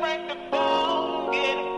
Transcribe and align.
break 0.00 0.28
the 0.28 0.34
bone, 0.50 1.75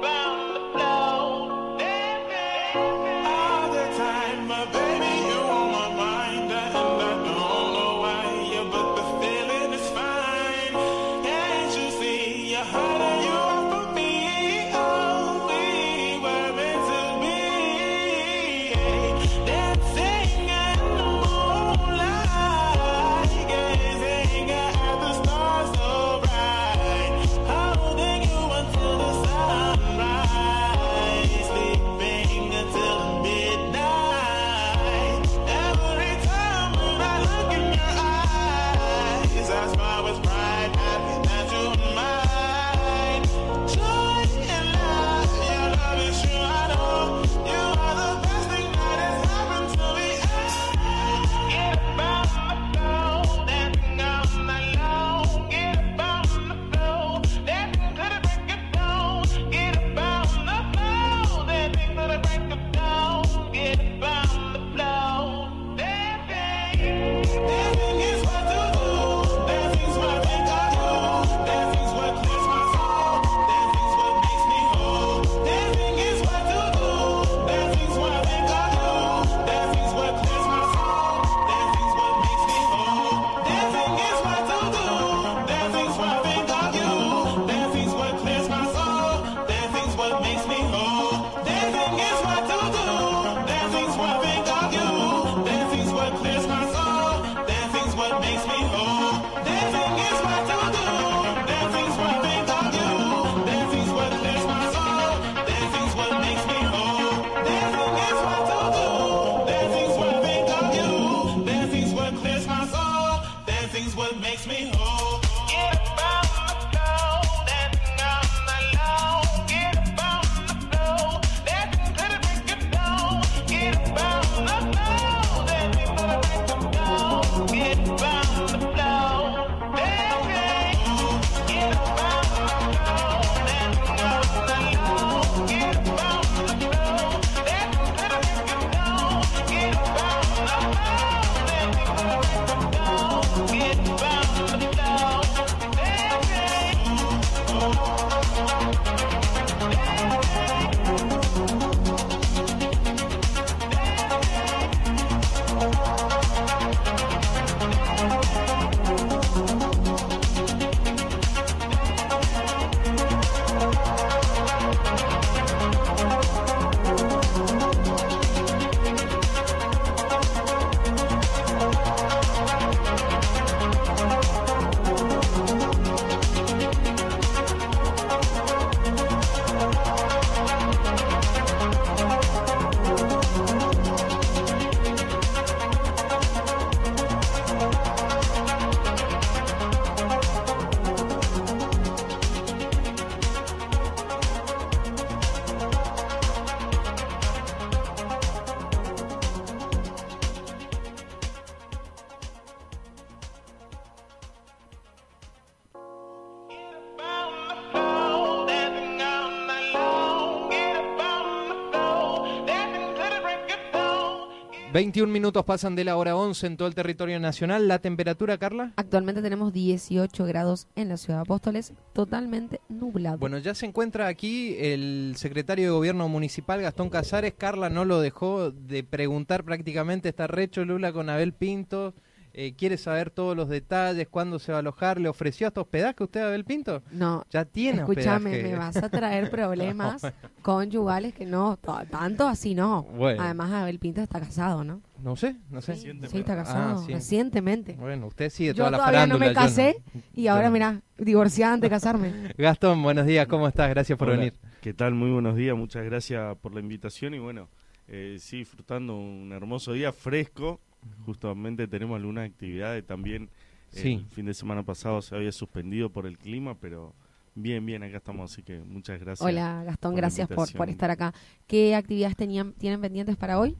21 214.78 215.12
minutos 215.12 215.44
pasan 215.44 215.74
de 215.74 215.82
la 215.82 215.96
hora 215.96 216.14
11 216.14 216.46
en 216.46 216.56
todo 216.56 216.68
el 216.68 216.76
territorio 216.76 217.18
nacional. 217.18 217.66
¿La 217.66 217.80
temperatura, 217.80 218.38
Carla? 218.38 218.74
Actualmente 218.76 219.22
tenemos 219.22 219.52
18 219.52 220.24
grados 220.24 220.68
en 220.76 220.88
la 220.88 220.96
ciudad 220.96 221.18
de 221.18 221.22
Apóstoles, 221.22 221.72
totalmente 221.92 222.60
nublado. 222.68 223.18
Bueno, 223.18 223.38
ya 223.38 223.56
se 223.56 223.66
encuentra 223.66 224.06
aquí 224.06 224.54
el 224.56 225.14
secretario 225.16 225.64
de 225.64 225.70
Gobierno 225.72 226.08
Municipal, 226.08 226.62
Gastón 226.62 226.90
Casares. 226.90 227.34
Carla 227.36 227.70
no 227.70 227.84
lo 227.84 228.00
dejó 228.00 228.52
de 228.52 228.84
preguntar 228.84 229.42
prácticamente. 229.42 230.10
Está 230.10 230.28
recho 230.28 230.64
Lula 230.64 230.92
con 230.92 231.10
Abel 231.10 231.32
Pinto. 231.32 231.92
Eh, 232.34 232.54
quiere 232.56 232.76
saber 232.76 233.10
todos 233.10 233.36
los 233.36 233.48
detalles, 233.48 234.08
cuándo 234.08 234.38
se 234.38 234.52
va 234.52 234.58
a 234.58 234.60
alojar. 234.60 235.00
¿Le 235.00 235.08
ofreció 235.08 235.46
hasta 235.46 235.60
hospedaje 235.60 236.04
usted 236.04 236.20
a 236.20 236.28
Abel 236.28 236.44
Pinto? 236.44 236.82
No. 236.90 237.24
Ya 237.30 237.44
tiene 237.44 237.80
Escúchame, 237.80 238.42
me 238.42 238.56
vas 238.56 238.76
a 238.76 238.88
traer 238.88 239.30
problemas 239.30 240.02
conyugales 240.42 241.14
que 241.14 241.26
no, 241.26 241.58
tanto 241.90 242.26
así 242.26 242.54
no. 242.54 242.86
Además, 243.18 243.52
Abel 243.52 243.78
Pinto 243.78 244.00
está 244.00 244.20
casado, 244.20 244.64
¿no? 244.64 244.82
No 245.02 245.14
sé, 245.14 245.36
no 245.50 245.60
sé. 245.60 245.76
Sí, 245.76 245.90
está 246.12 246.34
casado, 246.34 246.80
ah, 246.80 246.86
recientemente. 246.88 247.74
Bueno, 247.74 248.08
usted 248.08 248.30
sigue 248.30 248.52
toda 248.52 248.66
yo 248.66 248.70
la 248.72 248.78
todavía 248.78 249.06
no 249.06 249.18
me 249.18 249.32
casé 249.32 249.82
y 250.14 250.26
ahora, 250.26 250.50
mira, 250.50 250.82
divorciada 250.96 251.54
antes 251.54 251.70
de 251.70 251.74
casarme. 251.74 252.34
Gastón, 252.38 252.82
buenos 252.82 253.06
días, 253.06 253.26
¿cómo 253.28 253.46
estás? 253.46 253.70
Gracias 253.70 253.96
por 253.98 254.08
venir. 254.08 254.34
¿Qué 254.60 254.74
tal? 254.74 254.94
Muy 254.94 255.10
buenos 255.10 255.36
días, 255.36 255.56
muchas 255.56 255.84
gracias 255.84 256.36
por 256.38 256.52
la 256.52 256.60
invitación 256.60 257.14
y 257.14 257.20
bueno, 257.20 257.48
eh, 257.86 258.16
sí, 258.19 258.38
disfrutando 258.38 258.96
un 258.96 259.32
hermoso 259.32 259.72
día 259.72 259.92
fresco, 259.92 260.60
justamente 261.05 261.67
tenemos 261.67 261.96
algunas 261.96 262.29
actividades 262.29 262.85
también. 262.87 263.31
El 263.75 264.06
fin 264.06 264.25
de 264.25 264.32
semana 264.32 264.62
pasado 264.62 265.02
se 265.02 265.14
había 265.14 265.31
suspendido 265.31 265.90
por 265.90 266.06
el 266.06 266.17
clima, 266.17 266.58
pero 266.58 266.94
bien, 267.35 267.67
bien, 267.67 267.82
acá 267.82 267.99
estamos, 267.99 268.32
así 268.32 268.43
que 268.43 268.61
muchas 268.61 268.99
gracias. 268.99 269.26
Hola 269.26 269.62
Gastón, 269.64 269.94
gracias 269.94 270.26
por, 270.29 270.50
por 270.55 270.70
estar 270.70 270.90
acá. 270.90 271.12
¿Qué 271.46 271.75
actividades 271.75 272.17
tenían, 272.17 272.55
tienen 272.55 272.81
pendientes 272.81 273.17
para 273.17 273.38
hoy? 273.38 273.56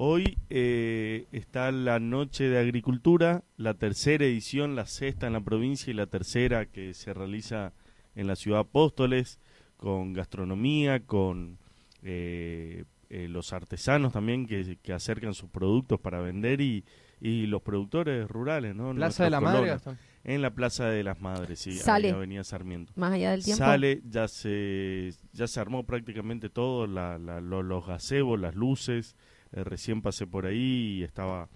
Hoy 0.00 0.38
eh, 0.48 1.26
está 1.32 1.72
la 1.72 1.98
Noche 1.98 2.44
de 2.44 2.60
Agricultura, 2.60 3.42
la 3.56 3.74
tercera 3.74 4.24
edición, 4.24 4.76
la 4.76 4.86
sexta 4.86 5.26
en 5.26 5.32
la 5.32 5.40
provincia 5.40 5.90
y 5.90 5.94
la 5.94 6.06
tercera 6.06 6.66
que 6.66 6.94
se 6.94 7.12
realiza 7.12 7.72
en 8.14 8.28
la 8.28 8.36
ciudad 8.36 8.60
Apóstoles, 8.60 9.40
con 9.76 10.12
gastronomía, 10.12 11.00
con 11.00 11.58
eh, 12.02 12.84
eh, 13.10 13.28
los 13.28 13.52
artesanos 13.52 14.12
también 14.12 14.46
que, 14.46 14.78
que, 14.82 14.92
acercan 14.92 15.34
sus 15.34 15.48
productos 15.48 15.98
para 15.98 16.20
vender 16.20 16.60
y, 16.60 16.84
y 17.20 17.46
los 17.46 17.62
productores 17.62 18.28
rurales, 18.28 18.74
¿no? 18.74 18.94
Plaza 18.94 19.24
de 19.24 19.30
la 19.30 19.40
Madre. 19.40 19.76
En 20.24 20.42
la 20.42 20.50
Plaza 20.50 20.86
de 20.88 21.02
las 21.02 21.20
Madres, 21.20 21.58
sí, 21.58 21.72
Sale. 21.72 22.10
Avenida 22.10 22.44
Sarmiento. 22.44 22.92
Más 22.96 23.12
allá 23.12 23.30
del 23.30 23.42
tiempo. 23.42 23.64
Sale, 23.64 24.02
ya 24.04 24.28
se, 24.28 25.14
ya 25.32 25.46
se 25.46 25.58
armó 25.58 25.84
prácticamente 25.84 26.50
todo, 26.50 26.86
la, 26.86 27.18
los 27.18 27.86
gazebos, 27.86 28.38
las 28.38 28.54
luces. 28.54 29.16
Eh, 29.52 29.64
recién 29.64 30.02
pasé 30.02 30.26
por 30.26 30.44
ahí 30.44 30.98
y 30.98 31.02
estaba 31.02 31.48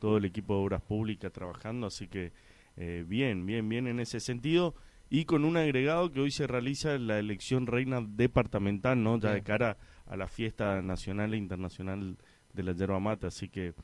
todo 0.00 0.16
el 0.16 0.24
equipo 0.24 0.54
de 0.54 0.64
obras 0.64 0.82
públicas 0.82 1.32
trabajando, 1.32 1.86
así 1.86 2.08
que 2.08 2.32
eh, 2.76 3.04
bien, 3.06 3.46
bien, 3.46 3.68
bien 3.68 3.86
en 3.86 4.00
ese 4.00 4.18
sentido. 4.18 4.74
Y 5.10 5.24
con 5.24 5.44
un 5.44 5.56
agregado 5.56 6.10
que 6.10 6.20
hoy 6.20 6.30
se 6.30 6.46
realiza 6.46 6.98
la 6.98 7.18
elección 7.18 7.66
reina 7.66 8.00
departamental, 8.02 9.02
¿no? 9.02 9.18
Ya 9.18 9.32
de 9.32 9.42
cara 9.42 9.78
a 10.08 10.16
la 10.16 10.26
fiesta 10.26 10.82
nacional 10.82 11.34
e 11.34 11.36
internacional 11.36 12.16
de 12.52 12.62
la 12.62 12.72
yerba 12.72 12.98
mate, 12.98 13.26
así 13.26 13.48
que 13.48 13.74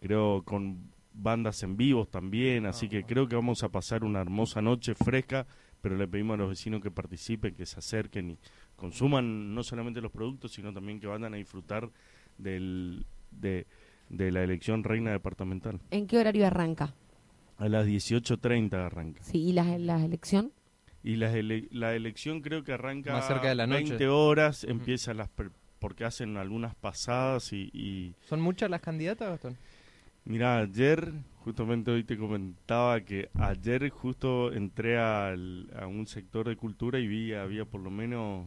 creo 0.00 0.42
con 0.44 0.92
bandas 1.14 1.62
en 1.62 1.76
vivos 1.76 2.10
también, 2.10 2.66
así 2.66 2.88
que 2.88 3.04
creo 3.04 3.28
que 3.28 3.36
vamos 3.36 3.62
a 3.62 3.68
pasar 3.68 4.04
una 4.04 4.20
hermosa 4.20 4.60
noche 4.60 4.94
fresca, 4.94 5.46
pero 5.80 5.96
le 5.96 6.08
pedimos 6.08 6.34
a 6.34 6.38
los 6.38 6.48
vecinos 6.50 6.82
que 6.82 6.90
participen, 6.90 7.54
que 7.54 7.66
se 7.66 7.78
acerquen 7.78 8.32
y 8.32 8.38
consuman 8.76 9.54
no 9.54 9.62
solamente 9.62 10.00
los 10.00 10.10
productos, 10.10 10.52
sino 10.52 10.72
también 10.72 11.00
que 11.00 11.06
vayan 11.06 11.32
a 11.32 11.36
disfrutar 11.36 11.88
del, 12.36 13.06
de, 13.30 13.66
la 14.08 14.42
elección 14.42 14.82
reina 14.82 15.12
departamental. 15.12 15.80
¿En 15.90 16.06
qué 16.06 16.18
horario 16.18 16.46
arranca? 16.46 16.94
A 17.58 17.68
las 17.68 17.86
18.30 17.86 18.74
arranca. 18.74 19.22
Sí, 19.22 19.38
¿y 19.38 19.52
la, 19.52 19.78
la 19.78 20.04
elección? 20.04 20.52
Y 21.04 21.16
la, 21.16 21.30
la 21.70 21.94
elección 21.94 22.40
creo 22.40 22.64
que 22.64 22.72
arranca 22.72 23.12
Más 23.12 23.28
cerca 23.28 23.48
de 23.48 23.54
la 23.54 23.66
noche. 23.66 23.90
20 23.90 24.08
horas, 24.08 24.64
empieza 24.64 25.14
las 25.14 25.28
porque 25.78 26.04
hacen 26.04 26.38
algunas 26.38 26.74
pasadas 26.74 27.52
y, 27.52 28.14
¿Son 28.26 28.40
muchas 28.40 28.70
las 28.70 28.80
candidatas, 28.80 29.28
Gastón? 29.28 29.58
Mira, 30.24 30.58
ayer, 30.58 31.12
justamente 31.44 31.90
hoy 31.90 32.04
te 32.04 32.16
comentaba 32.16 33.02
que 33.02 33.28
ayer 33.34 33.90
justo 33.90 34.50
entré 34.50 34.98
a 34.98 35.36
un 35.86 36.06
sector 36.06 36.48
de 36.48 36.56
cultura 36.56 36.98
y 36.98 37.06
vi, 37.06 37.34
había 37.34 37.66
por 37.66 37.82
lo 37.82 37.90
menos 37.90 38.46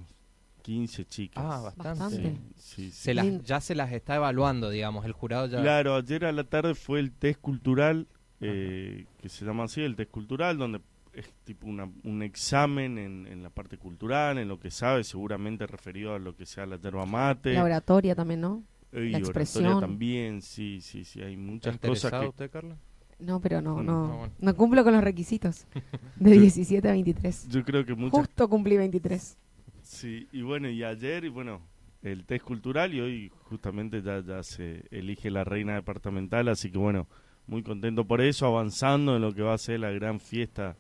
15 0.68 1.06
chicas. 1.06 1.44
Ah, 1.48 1.62
bastante. 1.62 2.36
Se 2.58 3.14
las, 3.14 3.42
ya 3.44 3.62
se 3.62 3.74
las 3.74 3.94
está 3.94 4.18
evaluando, 4.18 4.70
digamos, 4.70 5.06
el 5.06 5.14
jurado 5.14 5.48
ya... 5.48 5.62
Claro, 5.62 5.96
ayer 5.96 6.26
a 6.26 6.34
la 6.34 6.44
tarde 6.44 6.76
fue 6.76 7.00
el 7.00 7.14
test 7.14 7.40
cultural, 7.40 8.06
eh, 8.42 9.06
que 9.22 9.30
se 9.30 9.46
llama 9.46 9.64
así, 9.64 9.82
el 9.82 9.96
test 9.96 10.12
cultural, 10.12 10.58
donde 10.58 10.82
es 11.18 11.34
tipo 11.44 11.68
un 11.68 12.22
examen 12.22 12.98
en, 13.00 13.42
la 13.42 13.50
parte 13.50 13.78
cultural, 13.78 14.38
en 14.38 14.48
lo 14.48 14.60
que 14.60 14.70
sabe, 14.70 15.04
seguramente 15.04 15.66
referido 15.66 16.14
a 16.14 16.20
lo 16.20 16.36
que 16.36 16.46
sea 16.46 16.68
la 16.68 16.78
yerba 16.78 17.08
mate. 17.08 17.54
La 17.54 17.64
oratoria 17.64 18.14
también, 18.14 18.42
¿no? 18.42 18.64
Y 18.94 19.10
la 19.10 19.18
expresión. 19.18 19.80
también, 19.80 20.42
sí, 20.44 20.80
sí, 20.80 21.04
sí, 21.04 21.22
hay 21.22 21.36
muchas 21.36 21.78
cosas 21.80 22.12
que... 22.12 22.28
usted, 22.28 22.52
Carla? 22.52 22.78
No, 23.20 23.42
pero 23.42 23.62
no, 23.62 23.82
no, 23.82 24.30
no, 24.40 24.56
cumplo 24.56 24.84
con 24.84 24.94
los 24.94 25.04
requisitos 25.04 25.66
de 26.18 26.40
17 26.40 26.88
a 26.88 26.92
23. 26.92 27.50
Yo 27.50 27.64
creo 27.64 27.84
que 27.84 27.96
muchas... 27.96 28.20
Justo 28.20 28.48
cumplí 28.48 28.78
23. 28.78 29.38
Sí, 29.82 30.28
y 30.32 30.44
bueno, 30.44 30.70
y 30.70 30.84
ayer, 30.84 31.26
y 31.26 31.30
bueno, 31.30 31.62
el 32.04 32.26
test 32.26 32.46
cultural 32.46 32.94
y 32.94 33.00
hoy 33.00 33.32
justamente 33.46 34.04
ya, 34.04 34.22
ya 34.22 34.44
se 34.44 34.84
elige 34.92 35.32
la 35.32 35.44
reina 35.44 35.74
departamental, 35.74 36.48
así 36.48 36.72
que 36.72 36.78
bueno, 36.78 37.08
muy 37.48 37.64
contento 37.64 38.06
por 38.06 38.22
eso, 38.22 38.46
avanzando 38.46 39.16
en 39.16 39.24
lo 39.24 39.34
que 39.34 39.42
va 39.42 39.56
a 39.56 39.58
ser 39.58 39.80
la 39.80 39.90
gran 39.90 40.20
fiesta 40.20 40.78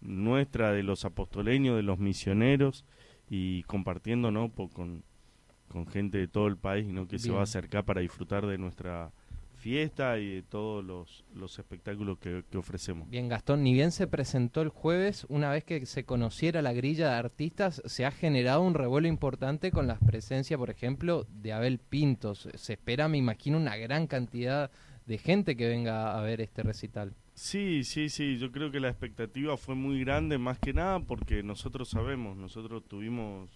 nuestra 0.00 0.72
de 0.72 0.82
los 0.82 1.04
apostoleños, 1.04 1.76
de 1.76 1.82
los 1.82 1.98
misioneros 1.98 2.84
y 3.28 3.62
compartiendo 3.64 4.30
¿no? 4.30 4.50
con, 4.50 5.02
con 5.68 5.86
gente 5.86 6.18
de 6.18 6.28
todo 6.28 6.46
el 6.46 6.56
país 6.56 6.86
¿no? 6.86 7.08
que 7.08 7.18
se 7.18 7.30
va 7.30 7.40
a 7.40 7.44
acercar 7.44 7.84
para 7.84 8.00
disfrutar 8.00 8.46
de 8.46 8.58
nuestra 8.58 9.12
fiesta 9.56 10.18
y 10.18 10.36
de 10.36 10.42
todos 10.42 10.84
los, 10.84 11.24
los 11.34 11.58
espectáculos 11.58 12.18
que, 12.18 12.44
ofrecemos. 12.56 13.08
Bien, 13.10 13.28
Gastón, 13.28 13.62
ni 13.62 13.72
bien 13.72 13.90
se 13.90 14.06
presentó 14.06 14.62
el 14.62 14.68
jueves, 14.68 15.26
una 15.28 15.50
vez 15.50 15.64
que 15.64 15.84
se 15.86 16.04
conociera 16.04 16.62
la 16.62 16.72
grilla 16.72 17.10
de 17.10 17.16
artistas, 17.16 17.82
se 17.84 18.06
ha 18.06 18.10
generado 18.10 18.62
un 18.62 18.74
revuelo 18.74 19.08
importante 19.08 19.72
con 19.72 19.86
la 19.86 19.98
presencia, 19.98 20.56
por 20.56 20.70
ejemplo, 20.70 21.26
de 21.30 21.52
Abel 21.52 21.78
Pintos. 21.78 22.48
Se 22.54 22.74
espera, 22.74 23.08
me 23.08 23.18
imagino, 23.18 23.56
una 23.56 23.76
gran 23.76 24.06
cantidad 24.06 24.70
de 25.06 25.18
gente 25.18 25.56
que 25.56 25.68
venga 25.68 26.16
a 26.16 26.20
ver 26.20 26.40
este 26.40 26.62
recital. 26.62 27.14
Sí, 27.36 27.84
sí, 27.84 28.08
sí, 28.08 28.38
yo 28.38 28.50
creo 28.50 28.70
que 28.70 28.80
la 28.80 28.88
expectativa 28.88 29.58
fue 29.58 29.74
muy 29.74 30.00
grande, 30.00 30.38
más 30.38 30.58
que 30.58 30.72
nada 30.72 31.00
porque 31.00 31.42
nosotros 31.42 31.90
sabemos, 31.90 32.34
nosotros 32.34 32.88
tuvimos 32.88 33.50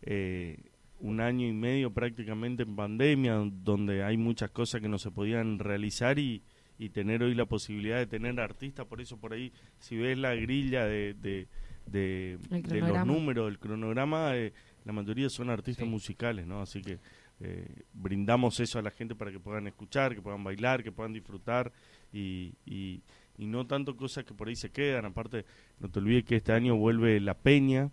eh, 0.00 0.56
un 1.00 1.20
año 1.20 1.46
y 1.46 1.52
medio 1.52 1.92
prácticamente 1.92 2.62
en 2.62 2.74
pandemia, 2.74 3.34
donde 3.62 4.02
hay 4.04 4.16
muchas 4.16 4.50
cosas 4.50 4.80
que 4.80 4.88
no 4.88 4.98
se 4.98 5.10
podían 5.10 5.58
realizar 5.58 6.18
y, 6.18 6.42
y 6.78 6.88
tener 6.88 7.22
hoy 7.22 7.34
la 7.34 7.44
posibilidad 7.44 7.98
de 7.98 8.06
tener 8.06 8.40
artistas, 8.40 8.86
por 8.86 9.02
eso 9.02 9.18
por 9.18 9.34
ahí, 9.34 9.52
si 9.80 9.98
ves 9.98 10.16
la 10.16 10.34
grilla 10.34 10.86
de, 10.86 11.12
de, 11.12 11.46
de, 11.84 12.38
los 12.80 13.06
números, 13.06 13.50
el 13.50 13.58
cronograma, 13.58 14.34
eh, 14.34 14.54
la 14.86 14.94
mayoría 14.94 15.28
son 15.28 15.50
artistas 15.50 15.86
musicales, 15.86 16.46
¿no? 16.46 16.62
Así 16.62 16.80
que 16.80 16.98
eh, 17.40 17.84
brindamos 17.92 18.60
eso 18.60 18.78
a 18.78 18.82
la 18.82 18.90
gente 18.90 19.14
para 19.14 19.30
que 19.30 19.40
puedan 19.40 19.66
escuchar, 19.66 20.14
que 20.14 20.22
puedan 20.22 20.42
bailar, 20.42 20.82
que 20.82 20.90
puedan 20.90 21.12
disfrutar 21.12 21.70
y, 22.12 22.54
y, 22.64 23.02
no 23.38 23.66
tanto 23.66 23.96
cosas 23.96 24.24
que 24.24 24.34
por 24.34 24.48
ahí 24.48 24.56
se 24.56 24.70
quedan. 24.70 25.06
Aparte, 25.06 25.46
no 25.78 25.88
te 25.88 25.98
olvides 25.98 26.24
que 26.24 26.36
este 26.36 26.52
año 26.52 26.76
vuelve 26.76 27.18
la 27.20 27.34
peña. 27.34 27.90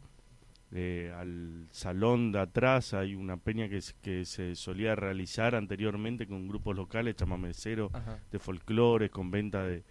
Eh, 0.74 1.14
al 1.16 1.68
salón 1.72 2.34
de 2.34 2.40
atrás 2.40 2.94
hay 2.94 3.16
una 3.16 3.38
peña 3.38 3.70
que, 3.70 3.80
que 4.02 4.26
se 4.26 4.56
solía 4.56 4.96
realizar 4.96 5.56
anteriormente 5.56 6.28
con 6.28 6.50
grupos 6.50 6.76
locales, 6.76 7.16
chamameceros, 7.16 7.92
de 8.30 8.40
folclore, 8.40 9.10
con 9.10 9.32
venta 9.32 9.64
de, 9.64 9.84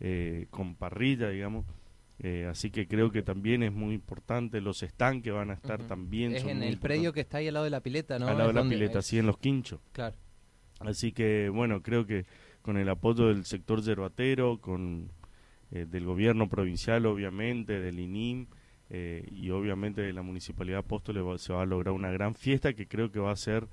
eh, 0.00 0.46
con 0.50 0.74
parrilla, 0.74 1.28
digamos. 1.28 1.64
Eh, 2.20 2.46
así 2.48 2.70
que 2.70 2.86
creo 2.86 3.10
que 3.10 3.22
también 3.22 3.62
es 3.62 3.72
muy 3.72 3.94
importante. 3.94 4.60
Los 4.60 4.80
stands 4.80 5.22
que 5.22 5.30
van 5.30 5.50
a 5.50 5.54
estar 5.54 5.82
también. 5.82 6.34
Es 6.34 6.44
en 6.44 6.62
el 6.62 6.78
predio 6.78 7.12
que 7.12 7.20
está 7.20 7.38
ahí 7.38 7.48
al 7.48 7.54
lado 7.54 7.64
de 7.64 7.70
la 7.70 7.80
pileta, 7.80 8.18
¿no? 8.18 8.28
Al 8.28 8.38
lado 8.38 8.52
de 8.52 8.62
la 8.62 8.68
pileta, 8.68 9.02
sí, 9.02 9.18
en 9.18 9.26
los 9.26 9.38
quinchos. 9.38 9.80
Claro. 9.92 10.16
Así 10.80 11.12
que, 11.12 11.48
bueno, 11.48 11.82
creo 11.82 12.06
que 12.06 12.26
con 12.64 12.78
el 12.78 12.88
apoyo 12.88 13.28
del 13.28 13.44
sector 13.44 13.82
yerbatero, 13.82 14.58
con 14.58 15.10
eh, 15.70 15.84
del 15.84 16.04
gobierno 16.06 16.48
provincial, 16.48 17.04
obviamente, 17.04 17.78
del 17.78 18.00
INIM 18.00 18.46
eh, 18.88 19.28
y 19.30 19.50
obviamente 19.50 20.00
de 20.00 20.14
la 20.14 20.22
Municipalidad 20.22 20.78
de 20.78 20.86
Apóstoles, 20.86 21.42
se 21.42 21.52
va 21.52 21.62
a 21.62 21.66
lograr 21.66 21.92
una 21.92 22.10
gran 22.10 22.34
fiesta 22.34 22.72
que 22.72 22.88
creo 22.88 23.12
que 23.12 23.20
va 23.20 23.32
a 23.32 23.36
ser 23.36 23.68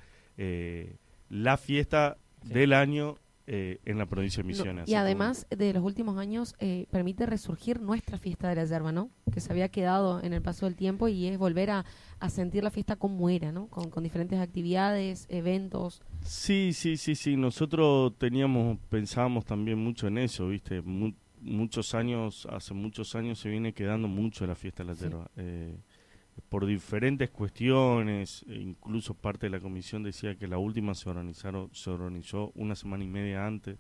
la 1.30 1.58
fiesta 1.58 2.18
del 2.44 2.74
año 2.74 3.16
eh, 3.54 3.82
en 3.84 3.98
la 3.98 4.06
provincia 4.06 4.42
de 4.42 4.48
Misiones. 4.48 4.88
y 4.88 4.94
además 4.94 5.46
de 5.50 5.74
los 5.74 5.84
últimos 5.84 6.18
años 6.18 6.56
eh, 6.60 6.86
permite 6.90 7.26
resurgir 7.26 7.82
nuestra 7.82 8.18
fiesta 8.18 8.48
de 8.48 8.56
la 8.56 8.64
yerba, 8.64 8.94
¿no? 8.94 9.10
Que 9.30 9.42
se 9.42 9.52
había 9.52 9.68
quedado 9.68 10.24
en 10.24 10.32
el 10.32 10.42
paso 10.42 10.68
del 10.68 10.78
tiempo 10.78 11.10
y 11.10 11.28
es 11.28 11.38
volver 11.38 11.70
a, 11.72 11.86
sentir 12.30 12.64
la 12.64 12.72
fiesta 12.72 12.96
como 12.96 13.30
era, 13.30 13.52
¿no? 13.52 13.68
Con, 13.68 14.04
diferentes 14.04 14.40
actividades, 14.40 15.26
eventos. 15.28 16.02
Sí, 16.22 16.72
sí, 16.72 16.96
sí, 16.96 17.14
sí. 17.14 17.36
Nosotros 17.36 18.18
teníamos, 18.18 18.78
pensábamos 18.88 19.44
también 19.44 19.80
mucho 19.80 20.08
en 20.08 20.20
eso, 20.20 20.48
¿viste? 20.48 20.82
muchos 21.42 21.94
años, 21.94 22.48
hace 22.50 22.74
muchos 22.74 23.16
años 23.16 23.38
se 23.38 23.50
viene 23.50 23.74
quedando 23.74 24.08
mucho 24.08 24.48
la 24.48 24.56
fiesta 24.56 24.86
de 24.86 24.94
la 24.94 24.96
yerba. 24.98 25.32
Eh, 25.36 25.76
por 26.50 26.66
diferentes 26.66 27.30
cuestiones, 27.30 28.44
e 28.48 28.56
incluso 28.56 29.14
parte 29.14 29.48
de 29.48 29.52
la 29.52 29.60
comisión 29.60 30.04
decía 30.04 30.36
que 30.36 30.48
la 30.48 30.58
última 30.58 30.96
se 30.96 31.10
organizaron, 31.10 31.70
se 31.74 31.90
organizó 31.90 32.52
una 32.56 32.76
semana 32.76 33.04
y 33.04 33.08
media 33.08 33.46
antes. 33.46 33.78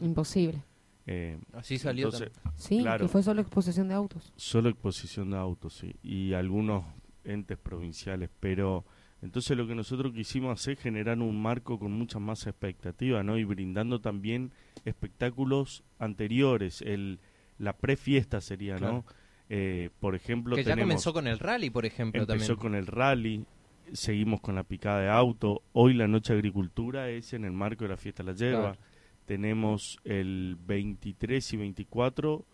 Imposible. 0.00 0.62
Eh, 1.06 1.38
Así 1.52 1.78
salió. 1.78 2.10
sí, 2.56 2.84
que 2.98 3.08
fue 3.08 3.22
solo 3.22 3.40
exposición 3.40 3.88
de 3.88 3.94
autos. 3.94 4.32
Solo 4.36 4.68
exposición 4.68 5.30
de 5.30 5.38
autos, 5.38 5.74
sí, 5.74 5.94
y 6.02 6.34
algunos 6.34 6.84
entes 7.24 7.56
provinciales, 7.58 8.30
pero 8.40 8.84
entonces 9.22 9.56
lo 9.56 9.66
que 9.66 9.74
nosotros 9.74 10.12
quisimos 10.12 10.60
hacer 10.60 10.74
es 10.74 10.80
generar 10.80 11.18
un 11.18 11.40
marco 11.40 11.78
con 11.78 11.92
mucha 11.92 12.18
más 12.18 12.46
expectativa, 12.46 13.22
¿no? 13.22 13.38
Y 13.38 13.44
brindando 13.44 14.00
también 14.00 14.52
espectáculos 14.84 15.82
anteriores, 15.98 16.82
el 16.82 17.20
la 17.58 17.76
prefiesta 17.76 18.40
sería, 18.40 18.78
¿no? 18.78 19.04
Eh, 19.50 19.90
por 20.00 20.14
ejemplo, 20.14 20.56
que 20.56 20.64
ya 20.64 20.76
comenzó 20.76 21.12
con 21.12 21.26
el 21.26 21.38
rally, 21.38 21.70
por 21.70 21.86
ejemplo. 21.86 22.20
Empezó 22.20 22.56
con 22.56 22.74
el 22.74 22.86
rally, 22.86 23.44
seguimos 23.92 24.40
con 24.40 24.54
la 24.54 24.62
picada 24.62 25.00
de 25.00 25.08
auto. 25.08 25.62
Hoy 25.72 25.94
la 25.94 26.06
noche 26.06 26.32
de 26.32 26.38
agricultura 26.38 27.08
es 27.08 27.32
en 27.32 27.44
el 27.44 27.52
marco 27.52 27.84
de 27.84 27.90
la 27.90 27.96
fiesta 27.96 28.22
de 28.22 28.32
la 28.32 28.36
yerba. 28.36 28.76
Tenemos 29.24 29.98
el 30.04 30.56
23 30.66 31.52
y 31.52 31.56
24 31.56 32.44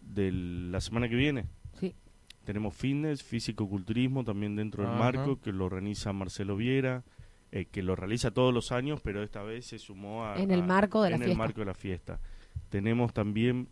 de 0.00 0.32
la 0.32 0.80
semana 0.80 1.08
que 1.08 1.16
viene. 1.16 1.46
Sí. 1.78 1.94
Tenemos 2.44 2.74
fitness, 2.74 3.22
físico-culturismo 3.22 4.24
también 4.24 4.56
dentro 4.56 4.82
del 4.82 4.98
marco, 4.98 5.40
que 5.40 5.52
lo 5.52 5.64
organiza 5.64 6.12
Marcelo 6.12 6.56
Viera. 6.56 7.04
Eh, 7.52 7.64
que 7.64 7.82
lo 7.82 7.96
realiza 7.96 8.30
todos 8.30 8.54
los 8.54 8.70
años, 8.70 9.00
pero 9.02 9.24
esta 9.24 9.42
vez 9.42 9.66
se 9.66 9.80
sumó 9.80 10.24
a, 10.24 10.36
en 10.36 10.52
el 10.52 10.62
marco 10.62 11.02
de 11.02 11.10
la 11.10 11.16
en 11.16 11.22
el 11.24 11.36
marco 11.36 11.58
de 11.58 11.66
la 11.66 11.74
fiesta. 11.74 12.20
Tenemos 12.68 13.12
también 13.12 13.66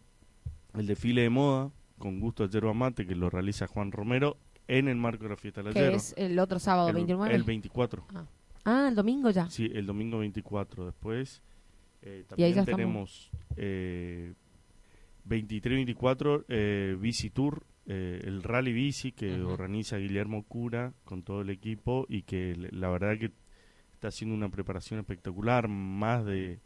el 0.75 0.89
desfile 0.89 1.23
de 1.23 1.31
moda, 1.31 1.71
con 1.99 2.21
gusto 2.21 2.45
a 2.45 2.49
yerba 2.49 2.73
mate 2.75 3.07
que 3.07 3.15
lo 3.15 3.31
realiza 3.31 3.67
Juan 3.67 3.93
Romero 3.93 4.39
en 4.67 4.89
el 4.89 4.97
marco 4.97 5.25
de 5.25 5.31
la 5.31 5.37
fiesta 5.37 5.63
de 5.63 5.69
la 5.69 5.75
que 5.75 5.95
es 5.95 6.15
el 6.17 6.39
otro 6.39 6.59
sábado, 6.59 6.89
el, 6.89 6.95
29. 6.95 7.35
El 7.35 7.43
24. 7.43 8.07
Ah. 8.15 8.27
ah. 8.65 8.87
el 8.89 8.95
domingo 8.95 9.31
ya. 9.31 9.49
Sí, 9.51 9.71
el 9.73 9.87
domingo 9.87 10.19
24. 10.19 10.87
Después 10.87 11.43
eh, 12.03 12.25
también 12.29 12.65
tenemos 12.65 13.31
eh, 13.57 14.35
23-24, 15.29 16.45
eh, 16.49 16.97
Bici 16.99 17.31
Tour, 17.31 17.65
eh, 17.87 18.21
el 18.25 18.43
Rally 18.43 18.73
Bici 18.73 19.13
que 19.13 19.41
organiza 19.41 19.97
Guillermo 19.97 20.45
Cura 20.45 20.93
con 21.05 21.23
todo 21.23 21.41
el 21.41 21.51
equipo 21.51 22.07
y 22.09 22.23
que 22.23 22.55
la 22.71 22.91
verdad 22.91 23.19
que 23.19 23.33
está 23.95 24.09
haciendo 24.09 24.35
una 24.35 24.51
preparación 24.51 25.01
espectacular, 25.01 25.69
más 25.69 26.25
de 26.25 26.61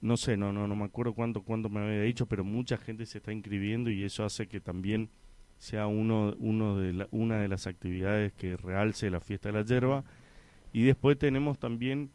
no 0.00 0.16
sé, 0.16 0.36
no 0.36 0.52
no 0.52 0.68
no 0.68 0.76
me 0.76 0.84
acuerdo 0.84 1.12
cuánto 1.14 1.42
cuánto 1.42 1.68
me 1.68 1.80
había 1.80 2.02
dicho, 2.02 2.26
pero 2.26 2.44
mucha 2.44 2.76
gente 2.76 3.04
se 3.06 3.18
está 3.18 3.32
inscribiendo 3.32 3.90
y 3.90 4.04
eso 4.04 4.24
hace 4.24 4.46
que 4.46 4.60
también 4.60 5.10
sea 5.58 5.86
uno 5.88 6.34
uno 6.38 6.78
de 6.78 6.92
la- 6.92 7.08
una 7.10 7.38
de 7.38 7.48
las 7.48 7.66
actividades 7.66 8.32
que 8.32 8.56
realce 8.56 9.10
la 9.10 9.20
fiesta 9.20 9.48
de 9.50 9.58
la 9.58 9.64
yerba. 9.64 10.04
Y 10.72 10.82
después 10.84 11.18
tenemos 11.18 11.58
también 11.58 12.10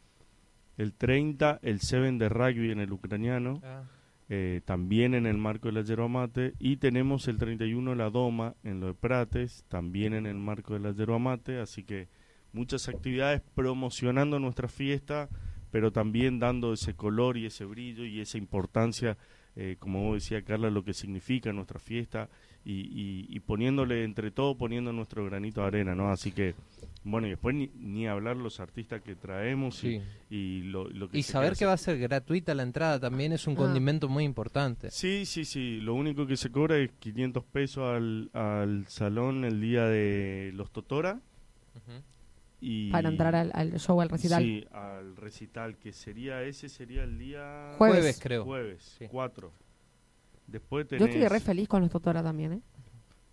el 0.77 0.93
30 0.93 1.59
el 1.61 1.79
7 1.81 2.11
de 2.17 2.29
rugby 2.29 2.71
en 2.71 2.79
el 2.79 2.91
ucraniano 2.93 3.59
Ah, 3.63 3.83
eh, 4.29 4.61
también 4.65 5.13
en 5.13 5.25
el 5.25 5.37
marco 5.37 5.67
de 5.67 5.73
la 5.73 5.81
yerba 5.81 6.07
mate. 6.07 6.53
Y 6.59 6.77
tenemos 6.77 7.27
el 7.27 7.37
31 7.37 7.93
la 7.95 8.09
doma 8.09 8.55
en 8.63 8.79
lo 8.79 8.87
de 8.87 8.93
Prates 8.93 9.65
también 9.67 10.13
en 10.13 10.25
el 10.25 10.35
marco 10.37 10.73
de 10.73 10.79
la 10.79 10.91
yerba 10.93 11.19
mate. 11.19 11.59
Así 11.59 11.83
que 11.83 12.07
muchas 12.53 12.87
actividades 12.87 13.41
promocionando 13.53 14.39
nuestra 14.39 14.67
fiesta 14.69 15.27
pero 15.73 15.91
también 15.91 16.37
dando 16.39 16.71
ese 16.71 16.93
color 16.93 17.35
y 17.35 17.47
ese 17.47 17.65
brillo 17.65 18.05
y 18.05 18.21
esa 18.21 18.37
importancia 18.37 19.17
eh, 19.55 19.75
como 19.79 20.03
vos 20.03 20.15
decía 20.23 20.41
Carla 20.43 20.69
lo 20.69 20.83
que 20.83 20.93
significa 20.93 21.51
nuestra 21.51 21.79
fiesta 21.79 22.29
y, 22.65 22.71
y- 22.73 23.25
y 23.29 23.39
poniéndole 23.39 24.03
entre 24.03 24.29
todo 24.31 24.55
poniendo 24.55 24.93
nuestro 24.93 25.25
granito 25.25 25.61
de 25.61 25.67
arena 25.67 25.93
no 25.95 26.09
así 26.09 26.31
que 26.31 26.53
bueno 27.03 27.25
y 27.27 27.31
después 27.31 27.55
ni, 27.55 27.69
ni 27.75 28.07
hablar 28.07 28.37
los 28.37 28.59
artistas 28.59 29.01
que 29.01 29.15
traemos 29.15 29.83
y- 29.83 29.99
sí. 29.99 30.01
y, 30.29 30.61
lo, 30.63 30.87
lo 30.89 31.09
que 31.09 31.17
Y 31.17 31.23
se 31.23 31.31
saber 31.33 31.55
que 31.55 31.65
va 31.65 31.73
a 31.73 31.77
ser 31.77 31.97
gratuita 31.99 32.53
la 32.55 32.63
entrada 32.63 32.99
también 32.99 33.31
es 33.33 33.45
un 33.47 33.53
Ah. 33.53 33.57
condimento 33.57 34.07
muy 34.07 34.23
importante. 34.23 34.89
Sí, 34.91 35.25
sí, 35.25 35.43
sí. 35.45 35.79
Lo 35.81 35.93
único 35.95 36.25
que 36.27 36.37
se 36.37 36.49
cobra 36.51 36.77
es 36.77 36.91
500 36.99 37.43
pesos 37.45 37.83
al, 37.83 38.29
al 38.33 38.85
salón 38.87 39.43
el 39.43 39.59
día 39.59 39.85
de 39.85 40.51
los 40.55 40.71
Totora. 40.71 41.19
Ujú. 41.75 42.01
Y 42.65 42.89
Para 42.91 43.09
entrar 43.09 43.35
al, 43.35 43.51
al 43.53 43.77
show, 43.77 43.99
al 43.99 44.07
recital. 44.07 44.41
Sí, 44.41 44.65
al 44.71 45.17
recital, 45.17 45.75
que 45.77 45.91
sería, 45.91 46.41
ese 46.43 46.69
sería 46.69 47.03
el 47.03 47.17
día... 47.19 47.73
Jueves. 47.77 47.97
Jueves, 47.97 48.19
creo. 48.21 48.45
Jueves, 48.45 48.95
Sí. 48.97 49.05
4. 49.11 49.51
Después 50.47 50.87
Yo 50.89 51.05
estoy 51.05 51.27
re 51.27 51.39
feliz 51.41 51.67
con 51.67 51.81
los 51.81 51.89
Totora 51.91 52.23
también, 52.23 52.53
¿eh? 52.53 52.61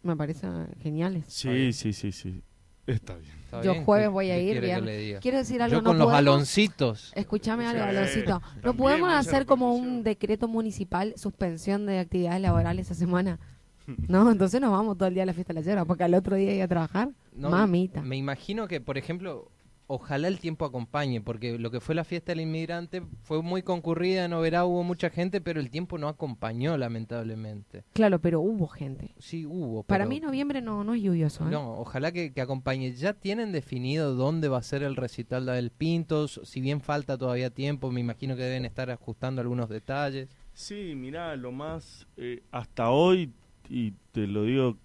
Me 0.02 0.16
parecen 0.16 0.68
geniales. 0.82 1.24
Sí, 1.28 1.72
sí, 1.72 1.92
sí, 1.92 2.10
sí. 2.10 2.42
Está 2.86 3.16
bien. 3.18 3.30
Está 3.44 3.62
Yo 3.62 3.72
bien, 3.72 3.84
jueves 3.84 4.06
¿qué- 4.06 4.12
voy 4.12 4.30
a 4.30 4.38
ir, 4.40 4.60
bien. 4.60 5.18
Quiero 5.20 5.38
decir 5.38 5.62
algo, 5.62 5.76
Yo 5.76 5.82
no 5.82 5.90
con 5.90 5.98
los 5.98 6.06
podemos- 6.06 6.18
aloncitos. 6.18 7.12
Escúchame 7.14 7.66
algo, 7.66 7.84
Sí, 7.84 7.88
Aloncito. 7.88 8.42
¿No 8.64 8.74
podemos 8.74 9.12
hacer 9.12 9.46
como 9.46 9.74
un 9.76 10.02
decreto 10.02 10.48
municipal 10.48 11.12
suspensión 11.16 11.86
de 11.86 11.98
actividades 12.00 12.40
laborales 12.40 12.86
esa 12.86 12.94
semana? 12.96 13.38
No, 14.08 14.30
entonces 14.30 14.60
nos 14.60 14.70
vamos 14.72 14.96
todo 14.98 15.08
el 15.08 15.14
día 15.14 15.22
a 15.24 15.26
la 15.26 15.34
fiesta 15.34 15.52
de 15.52 15.60
la 15.60 15.64
yerba, 15.66 15.84
porque 15.84 16.04
al 16.04 16.14
otro 16.14 16.34
día 16.36 16.52
ir 16.54 16.62
a 16.62 16.68
trabajar. 16.68 17.10
No, 17.32 17.50
Mamita. 17.50 18.02
Me 18.02 18.16
imagino 18.16 18.66
que, 18.68 18.80
por 18.80 18.98
ejemplo, 18.98 19.50
ojalá 19.86 20.28
el 20.28 20.38
tiempo 20.38 20.64
acompañe, 20.64 21.20
porque 21.20 21.58
lo 21.58 21.72
que 21.72 21.80
fue 21.80 21.96
la 21.96 22.04
fiesta 22.04 22.30
del 22.30 22.42
inmigrante 22.42 23.02
fue 23.22 23.42
muy 23.42 23.62
concurrida, 23.62 24.24
en 24.24 24.32
Oberá 24.32 24.64
hubo 24.64 24.84
mucha 24.84 25.10
gente, 25.10 25.40
pero 25.40 25.58
el 25.58 25.68
tiempo 25.68 25.98
no 25.98 26.06
acompañó, 26.06 26.76
lamentablemente. 26.76 27.82
Claro, 27.92 28.20
pero 28.20 28.40
hubo 28.40 28.68
gente. 28.68 29.14
Sí, 29.18 29.46
hubo. 29.46 29.82
Para 29.82 30.06
mí 30.06 30.20
noviembre 30.20 30.60
no, 30.60 30.84
no 30.84 30.94
es 30.94 31.02
lluvioso. 31.02 31.44
¿eh? 31.46 31.50
No, 31.50 31.72
ojalá 31.78 32.12
que, 32.12 32.32
que 32.32 32.40
acompañe. 32.40 32.92
¿Ya 32.92 33.14
tienen 33.14 33.50
definido 33.50 34.14
dónde 34.14 34.48
va 34.48 34.58
a 34.58 34.62
ser 34.62 34.84
el 34.84 34.94
recital 34.94 35.46
de 35.46 35.52
Abel 35.52 35.70
Pintos? 35.70 36.40
Si 36.44 36.60
bien 36.60 36.80
falta 36.80 37.18
todavía 37.18 37.50
tiempo, 37.50 37.90
me 37.90 38.00
imagino 38.00 38.36
que 38.36 38.42
deben 38.42 38.64
estar 38.64 38.90
ajustando 38.90 39.40
algunos 39.40 39.68
detalles. 39.68 40.28
Sí, 40.52 40.94
mirá, 40.94 41.34
lo 41.36 41.50
más... 41.52 42.06
eh, 42.16 42.42
hasta 42.52 42.90
hoy, 42.90 43.32
y 43.68 43.92
te 44.12 44.26
lo 44.26 44.44
digo 44.44 44.76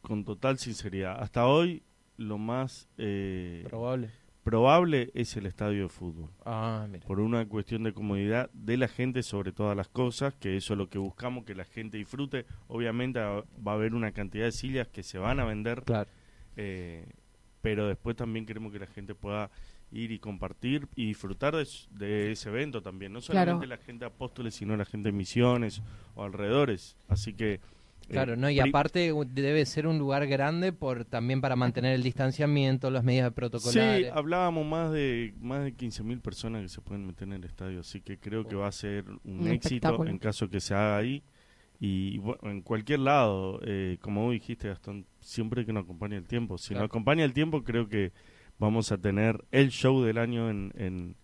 con 0.00 0.24
total 0.24 0.58
sinceridad, 0.58 1.20
hasta 1.20 1.46
hoy 1.46 1.82
lo 2.16 2.38
más 2.38 2.88
eh, 2.98 3.64
Probable. 3.68 4.10
probable 4.42 5.10
es 5.14 5.36
el 5.36 5.46
estadio 5.46 5.84
de 5.84 5.88
fútbol. 5.88 6.30
Ah, 6.44 6.86
mira. 6.90 7.06
por 7.06 7.20
una 7.20 7.46
cuestión 7.48 7.82
de 7.84 7.92
comodidad 7.92 8.50
de 8.52 8.76
la 8.76 8.88
gente 8.88 9.22
sobre 9.22 9.52
todas 9.52 9.76
las 9.76 9.88
cosas, 9.88 10.34
que 10.34 10.56
eso 10.56 10.74
es 10.74 10.78
lo 10.78 10.88
que 10.88 10.98
buscamos, 10.98 11.44
que 11.44 11.54
la 11.54 11.64
gente 11.64 11.96
disfrute. 11.98 12.46
Obviamente 12.68 13.18
ah, 13.20 13.42
va 13.66 13.72
a 13.72 13.74
haber 13.74 13.94
una 13.94 14.12
cantidad 14.12 14.44
de 14.44 14.52
sillas 14.52 14.88
que 14.88 15.02
se 15.02 15.18
van 15.18 15.40
a 15.40 15.44
vender, 15.44 15.82
Claro. 15.82 16.08
eh, 16.56 17.06
pero 17.62 17.88
después 17.88 18.14
también 18.16 18.44
queremos 18.46 18.72
que 18.72 18.78
la 18.78 18.86
gente 18.86 19.14
pueda 19.14 19.50
ir 19.90 20.10
y 20.12 20.18
compartir 20.18 20.88
y 20.96 21.06
disfrutar 21.06 21.54
de, 21.56 22.32
ese 22.32 22.48
evento 22.48 22.82
también, 22.82 23.12
no 23.12 23.20
Claro. 23.20 23.52
solamente 23.52 23.66
la 23.68 23.76
gente 23.78 24.04
de 24.04 24.10
Apóstoles, 24.10 24.54
sino 24.54 24.76
la 24.76 24.84
gente 24.84 25.08
de 25.10 25.12
Misiones 25.12 25.82
o 26.14 26.22
alrededores. 26.24 26.96
Así 27.08 27.32
que... 27.34 27.60
eh, 28.08 28.12
Claro, 28.12 28.36
no 28.36 28.48
y 28.50 28.60
aparte 28.60 29.12
debe 29.32 29.64
ser 29.66 29.86
un 29.86 29.98
lugar 29.98 30.26
grande 30.26 30.72
por 30.72 31.04
también 31.04 31.40
para 31.40 31.56
mantener 31.56 31.94
el 31.94 32.02
distanciamiento, 32.02 32.90
las 32.90 33.04
medidas 33.04 33.30
Sí, 33.30 33.34
protocolares. 33.34 34.12
hablábamos 34.12 34.66
más 34.66 34.92
de 34.92 35.34
más 35.40 35.64
de 35.64 35.74
15.000 35.74 36.20
personas 36.20 36.62
que 36.62 36.68
se 36.68 36.80
pueden 36.80 37.06
meter 37.06 37.28
en 37.28 37.34
el 37.34 37.44
estadio, 37.44 37.80
así 37.80 38.00
que 38.00 38.18
creo 38.18 38.46
que 38.46 38.54
va 38.56 38.68
a 38.68 38.72
ser 38.72 39.04
un, 39.24 39.40
Un 39.40 39.48
éxito 39.48 40.04
en 40.06 40.18
caso 40.18 40.48
que 40.48 40.60
se 40.60 40.74
haga 40.74 40.96
ahí. 40.98 41.22
Y 41.80 42.18
bueno, 42.18 42.38
en 42.50 42.62
cualquier 42.62 43.00
lado, 43.00 43.60
eh, 43.64 43.98
como 44.00 44.22
vos 44.24 44.32
dijiste, 44.32 44.68
Gastón, 44.68 45.06
siempre 45.20 45.66
que 45.66 45.72
nos 45.72 45.84
acompañe 45.84 46.16
el 46.16 46.26
tiempo. 46.26 46.56
Si 46.56 46.68
Claro. 46.68 46.82
nos 46.84 46.90
acompaña 46.90 47.24
el 47.24 47.32
tiempo, 47.32 47.62
creo 47.64 47.88
que 47.88 48.12
vamos 48.58 48.92
a 48.92 48.98
tener 48.98 49.44
el 49.50 49.70
show 49.70 50.00
del 50.02 50.18
año 50.18 50.48
en, 50.48 50.72
en, 50.76 51.16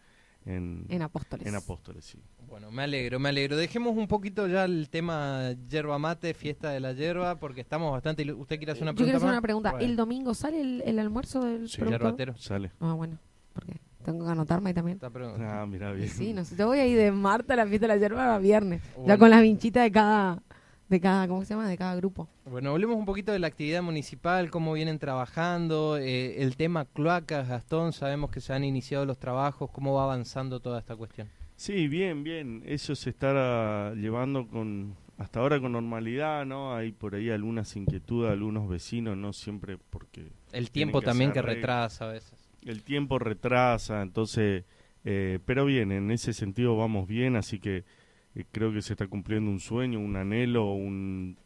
en, 0.47 0.87
En 0.89 1.03
Apóstoles. 1.03 1.47
en 1.47 1.55
Apóstoles. 1.55 2.05
Sí. 2.05 2.19
Bueno, 2.49 2.71
me 2.71 2.83
alegro, 2.83 3.19
me 3.21 3.29
alegro. 3.29 3.57
Dejemos 3.57 3.97
un 3.97 4.09
poquito 4.09 4.49
ya 4.49 4.65
el 4.65 4.89
tema 4.91 5.53
yerba 5.69 5.99
mate, 5.99 6.35
fiesta 6.35 6.71
de 6.71 6.81
la 6.81 6.93
yerba, 6.93 7.37
porque 7.39 7.61
estamos 7.61 7.93
bastante... 7.93 8.31
¿Usted 8.33 8.57
quiere 8.57 8.73
hacer 8.73 8.83
una 8.83 8.93
Yo 8.93 8.97
quiero 8.97 9.11
pregunta 9.13 9.17
hacer 9.19 9.27
más? 9.29 9.35
una 9.35 9.43
pregunta. 9.43 9.71
Bueno. 9.73 9.87
¿El 9.87 9.97
domingo 9.97 10.35
sale 10.35 10.61
el, 10.61 10.83
el 10.85 10.99
almuerzo 10.99 11.45
del 11.45 11.69
Sí. 11.69 11.81
Yerbatero. 11.83 12.37
Sale. 12.37 12.73
Ah, 12.81 12.95
bueno. 12.95 13.19
Porque 13.53 13.75
tengo 14.05 14.25
que 14.25 14.33
anotarme 14.33 14.71
ahí 14.71 14.75
también. 14.75 14.99
Pregunta. 14.99 15.63
Ah, 15.63 15.67
mira 15.67 15.93
bien. 15.93 16.09
Sí, 16.09 16.33
no 16.33 16.45
sé. 16.45 16.57
Yo 16.57 16.67
voy 16.67 16.79
a 16.81 16.87
ir 16.87 16.97
de 16.99 17.13
martes 17.13 17.51
a 17.51 17.57
la 17.57 17.67
fiesta 17.67 17.87
de 17.87 17.95
la 17.95 18.01
yerba 18.01 18.35
a 18.35 18.39
viernes. 18.39 18.83
Ya 19.07 19.17
con 19.19 19.31
las 19.31 19.43
vinchitas 19.43 19.85
de 19.85 19.93
cada, 19.93 20.43
de 20.91 21.01
cada, 21.01 21.27
¿cómo 21.29 21.45
se 21.45 21.55
llama? 21.55 21.69
De 21.69 21.79
cada 21.79 21.95
grupo. 21.97 22.29
Bueno, 22.45 22.71
hablemos 22.71 22.97
un 22.97 23.07
poquito 23.07 23.33
de 23.33 23.39
la 23.39 23.47
actividad 23.47 23.81
municipal, 23.83 24.51
cómo 24.51 24.73
vienen 24.73 24.99
trabajando, 24.99 25.97
eh, 25.97 26.43
el 26.43 26.57
tema 26.57 26.85
cloacas, 26.85 27.49
Gastón, 27.49 27.93
sabemos 27.93 28.31
que 28.31 28.41
se 28.41 28.53
han 28.53 28.65
iniciado 28.65 29.07
los 29.07 29.19
trabajos, 29.19 29.71
cómo 29.71 29.95
va 29.95 30.05
avanzando 30.05 30.61
toda 30.61 30.81
esta 30.81 30.97
cuestión. 30.97 31.29
Sí, 31.55 31.89
bien, 31.89 32.25
bien. 32.25 32.63
Eso 32.67 32.95
se 32.97 33.11
está 33.11 33.95
llevando 33.95 34.49
con 34.49 34.97
hasta 35.17 35.41
ahora 35.41 35.61
con 35.61 35.73
normalidad, 35.73 36.47
¿no? 36.47 36.75
Hay 36.75 36.93
por 36.93 37.15
ahí 37.15 37.29
algunas 37.31 37.77
inquietudes, 37.77 38.33
algunos 38.33 38.69
vecinos, 38.69 39.17
no 39.17 39.33
siempre 39.35 39.77
porque 39.91 40.33
El 40.51 40.71
tiempo 40.71 41.01
que 41.01 41.07
también 41.07 41.31
que 41.33 41.43
retrasa 41.43 42.07
a 42.07 42.13
veces. 42.13 42.33
el 42.63 42.83
tiempo 42.83 43.19
retrasa, 43.19 44.01
entonces, 44.01 44.65
eh, 45.05 45.39
pero 45.45 45.67
bien, 45.67 45.93
en 45.93 46.11
ese 46.11 46.33
sentido 46.33 46.77
vamos 46.77 47.07
bien, 47.07 47.37
así 47.37 47.59
que 47.61 47.85
eh, 48.35 48.45
creo 48.51 48.73
que 48.73 48.83
se 48.83 48.93
está 48.95 49.07
cumpliendo 49.07 49.51
un 49.51 49.61
sueño, 49.61 49.99
un 50.01 50.17
anhelo, 50.17 50.73
un, 50.73 51.37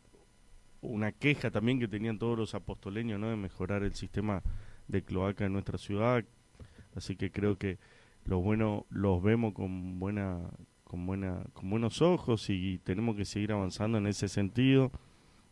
una 0.82 1.12
queja 1.12 1.50
también 1.50 1.80
que 1.80 1.88
tenían 1.88 2.18
todos 2.18 2.38
los 2.38 2.54
apostoleños, 2.54 3.18
¿no? 3.18 3.30
De 3.30 3.36
mejorar 3.36 3.82
el 3.82 3.94
sistema 3.94 4.42
de 4.88 5.02
cloaca 5.02 5.46
en 5.46 5.52
nuestra 5.52 5.78
ciudad, 5.78 6.24
así 6.94 7.16
que 7.16 7.30
creo 7.30 7.56
que 7.58 7.78
los 8.24 8.42
bueno 8.42 8.86
los 8.90 9.22
vemos 9.22 9.54
con 9.54 9.98
buena 9.98 10.38
con 10.84 11.06
buena 11.06 11.42
con 11.54 11.70
buenos 11.70 12.02
ojos 12.02 12.48
y 12.50 12.78
tenemos 12.78 13.16
que 13.16 13.24
seguir 13.24 13.52
avanzando 13.52 13.98
en 13.98 14.06
ese 14.06 14.28
sentido 14.28 14.92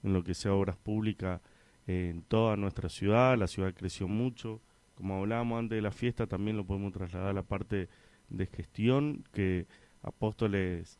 en 0.02 0.12
lo 0.12 0.22
que 0.24 0.34
sea 0.34 0.52
obras 0.54 0.76
públicas 0.76 1.40
eh, 1.86 2.10
en 2.10 2.22
toda 2.22 2.56
nuestra 2.56 2.88
ciudad. 2.88 3.36
La 3.38 3.46
ciudad 3.46 3.74
creció 3.74 4.08
mucho. 4.08 4.60
Como 4.94 5.18
hablábamos 5.18 5.58
antes 5.58 5.76
de 5.76 5.82
la 5.82 5.90
fiesta 5.90 6.26
también 6.26 6.56
lo 6.56 6.64
podemos 6.66 6.92
trasladar 6.92 7.30
a 7.30 7.32
la 7.32 7.42
parte 7.42 7.88
de 8.28 8.46
gestión 8.46 9.24
que 9.32 9.66
Apóstoles 10.02 10.98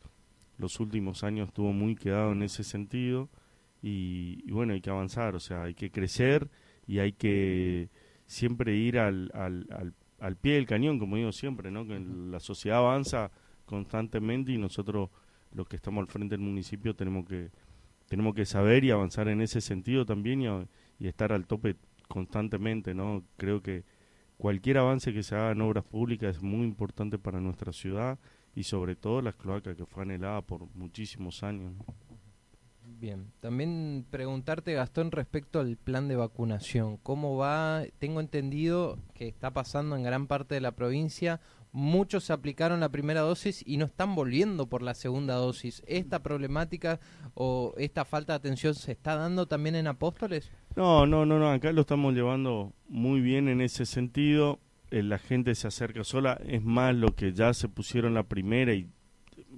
los 0.57 0.79
últimos 0.79 1.23
años 1.23 1.47
estuvo 1.49 1.73
muy 1.73 1.95
quedado 1.95 2.31
en 2.33 2.43
ese 2.43 2.63
sentido 2.63 3.29
y, 3.81 4.41
y 4.45 4.51
bueno 4.51 4.73
hay 4.73 4.81
que 4.81 4.89
avanzar 4.89 5.35
o 5.35 5.39
sea 5.39 5.63
hay 5.63 5.73
que 5.73 5.91
crecer 5.91 6.49
y 6.87 6.99
hay 6.99 7.13
que 7.13 7.89
siempre 8.25 8.75
ir 8.75 8.99
al, 8.99 9.31
al, 9.33 9.67
al 9.71 9.93
al 10.19 10.37
pie 10.37 10.53
del 10.53 10.65
cañón, 10.65 10.99
como 10.99 11.17
digo 11.17 11.33
siempre, 11.33 11.69
¿no? 11.69 11.85
Que 11.85 11.99
la 11.99 12.39
sociedad 12.39 12.77
avanza 12.77 13.29
constantemente 13.65 14.53
y 14.53 14.57
nosotros, 14.57 15.09
los 15.51 15.67
que 15.67 15.75
estamos 15.75 16.01
al 16.01 16.07
frente 16.07 16.37
del 16.37 16.45
municipio, 16.45 16.95
tenemos 16.95 17.25
que 17.27 17.51
tenemos 18.07 18.33
que 18.35 18.45
saber 18.45 18.83
y 18.85 18.91
avanzar 18.91 19.27
en 19.27 19.41
ese 19.41 19.61
sentido 19.61 20.05
también 20.05 20.41
y, 20.41 20.47
a- 20.47 20.67
y 20.99 21.07
estar 21.07 21.33
al 21.33 21.45
tope 21.47 21.75
constantemente, 22.07 22.93
¿no? 22.93 23.23
Creo 23.37 23.61
que 23.61 23.83
cualquier 24.37 24.77
avance 24.79 25.13
que 25.13 25.23
se 25.23 25.35
haga 25.35 25.51
en 25.51 25.61
obras 25.61 25.83
públicas 25.85 26.37
es 26.37 26.41
muy 26.43 26.65
importante 26.65 27.17
para 27.19 27.39
nuestra 27.41 27.73
ciudad 27.73 28.19
y 28.55 28.63
sobre 28.63 28.95
todo 28.95 29.21
las 29.21 29.35
cloacas 29.35 29.75
que 29.75 29.85
fue 29.85 30.03
anhelada 30.03 30.41
por 30.41 30.67
muchísimos 30.75 31.43
años. 31.43 31.73
¿no? 31.73 31.85
Bien, 32.99 33.31
también 33.39 34.05
preguntarte, 34.09 34.73
Gastón, 34.73 35.11
respecto 35.11 35.59
al 35.59 35.77
plan 35.77 36.07
de 36.07 36.15
vacunación. 36.15 36.97
¿Cómo 36.97 37.37
va? 37.37 37.83
Tengo 37.99 38.19
entendido 38.19 38.97
que 39.13 39.27
está 39.27 39.51
pasando 39.51 39.95
en 39.95 40.03
gran 40.03 40.27
parte 40.27 40.55
de 40.55 40.61
la 40.61 40.71
provincia 40.71 41.41
muchos 41.73 42.23
se 42.23 42.33
aplicaron 42.33 42.79
la 42.79 42.89
primera 42.89 43.21
dosis 43.21 43.63
y 43.67 43.77
no 43.77 43.85
están 43.85 44.15
volviendo 44.15 44.67
por 44.67 44.81
la 44.81 44.93
segunda 44.93 45.33
dosis. 45.35 45.83
¿Esta 45.87 46.23
problemática 46.23 47.01
o 47.33 47.73
esta 47.77 48.05
falta 48.05 48.33
de 48.33 48.37
atención 48.37 48.75
se 48.75 48.93
está 48.93 49.17
dando 49.17 49.47
también 49.47 49.75
en 49.75 49.87
Apóstoles? 49.87 50.49
No, 50.75 51.05
no, 51.05 51.25
no, 51.25 51.39
no, 51.39 51.51
acá 51.51 51.73
lo 51.73 51.81
estamos 51.81 52.13
llevando 52.13 52.71
muy 52.87 53.19
bien 53.19 53.49
en 53.49 53.59
ese 53.59 53.85
sentido. 53.85 54.59
Eh, 54.93 55.01
la 55.01 55.17
gente 55.17 55.55
se 55.55 55.67
acerca 55.67 56.03
sola, 56.03 56.39
es 56.45 56.61
más 56.61 56.93
lo 56.93 57.15
que 57.15 57.33
ya 57.33 57.51
se 57.55 57.67
pusieron 57.67 58.13
la 58.13 58.21
primera 58.21 58.75
y 58.75 58.87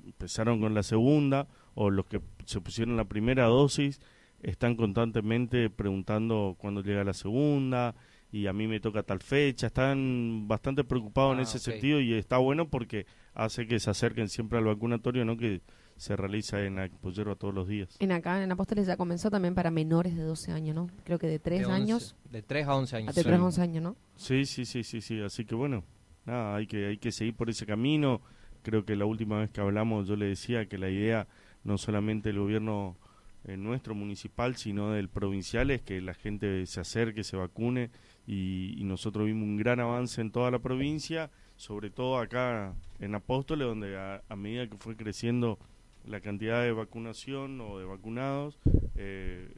empezaron 0.06 0.62
con 0.62 0.74
la 0.74 0.82
segunda, 0.82 1.50
o 1.74 1.90
los 1.90 2.06
que 2.06 2.22
se 2.46 2.62
pusieron 2.62 2.96
la 2.96 3.04
primera 3.04 3.44
dosis, 3.48 4.00
están 4.42 4.78
constantemente 4.78 5.70
preguntando 5.70 6.56
cuándo 6.58 6.82
llega 6.82 7.04
la 7.04 7.14
segunda, 7.14 7.96
y 8.32 8.48
a 8.48 8.54
mí 8.54 8.66
me 8.66 8.80
toca 8.80 9.04
tal 9.04 9.20
fecha, 9.20 9.68
están 9.68 10.48
bastante 10.48 10.86
preocupados 10.86 11.34
en 11.34 11.40
Ah, 11.40 11.44
ese 11.44 11.60
sentido 11.60 12.00
y 12.00 12.14
está 12.14 12.38
bueno 12.38 12.70
porque 12.70 13.06
hace 13.34 13.68
que 13.68 13.78
se 13.82 13.90
acerquen 13.90 14.30
siempre 14.30 14.58
al 14.58 14.64
vacunatorio, 14.64 15.26
no 15.26 15.36
que 15.36 15.60
se 15.98 16.16
realiza 16.16 16.62
en 16.64 16.80
Apoyerba 16.80 17.36
todos 17.36 17.54
los 17.54 17.68
días. 17.68 17.96
En 18.00 18.12
acá, 18.12 18.44
en 18.44 18.52
Apóstoles 18.52 18.86
ya 18.88 18.98
comenzó 18.98 19.32
también 19.32 19.56
para 19.56 19.72
menores 19.72 20.16
de 20.16 20.24
12 20.24 20.52
años, 20.52 20.76
¿no? 20.76 20.90
Creo 21.04 21.18
que 21.20 21.28
de 21.28 21.40
3 21.40 21.60
De 21.60 21.66
11 21.66 21.76
años 21.76 22.16
De 22.32 22.42
3 22.42 22.68
a 22.68 22.76
11 22.76 22.96
a 22.96 23.00
años. 23.00 23.16
de 23.16 23.22
Sí. 23.22 23.28
3 23.28 23.40
a 23.40 23.44
11 23.46 23.62
años, 23.62 23.84
¿no? 23.84 23.96
Sí, 24.16 24.46
sí, 24.46 24.66
sí, 24.66 24.84
sí, 24.84 25.02
sí, 25.02 25.22
así 25.22 25.46
que 25.46 25.56
bueno, 25.56 25.84
nada, 26.26 26.56
hay 26.56 26.68
que, 26.68 26.88
hay 26.88 26.98
que 26.98 27.12
seguir 27.12 27.36
por 27.36 27.50
ese 27.50 27.66
camino. 27.66 28.22
Creo 28.64 28.84
que 28.86 28.96
la 28.96 29.06
última 29.06 29.40
vez 29.40 29.52
que 29.52 29.62
hablamos 29.62 30.08
yo 30.08 30.16
le 30.16 30.26
decía 30.26 30.66
que 30.68 30.78
la 30.78 30.90
idea 30.90 31.28
no 31.64 31.78
solamente 31.78 32.30
del 32.30 32.40
gobierno 32.40 32.98
eh, 33.46 33.58
nuestro 33.58 33.94
municipal, 33.96 34.56
sino 34.56 34.92
del 34.92 35.08
provincial 35.08 35.70
es 35.72 35.82
que 35.82 36.02
la 36.02 36.14
gente 36.16 36.66
se 36.66 36.80
acerque, 36.82 37.24
se 37.24 37.38
vacune 37.38 37.92
y, 38.28 38.74
y 38.78 38.84
nosotros 38.84 39.28
vimos 39.28 39.44
un 39.44 39.58
gran 39.58 39.80
avance 39.80 40.20
en 40.20 40.32
toda 40.32 40.50
la 40.52 40.60
provincia, 40.60 41.30
sobre 41.56 41.90
todo 41.92 42.18
acá 42.18 42.74
en 43.00 43.14
Apóstoles, 43.16 43.68
donde 43.68 43.96
a, 43.98 44.24
a 44.28 44.36
medida 44.36 44.68
que 44.68 44.76
fue 44.78 44.96
creciendo 44.96 45.60
la 46.08 46.22
cantidad 46.22 46.62
de 46.62 46.72
vacunación 46.72 47.60
o 47.62 47.80
de 47.80 47.86
vacunados, 47.86 48.60
eh, 48.96 49.50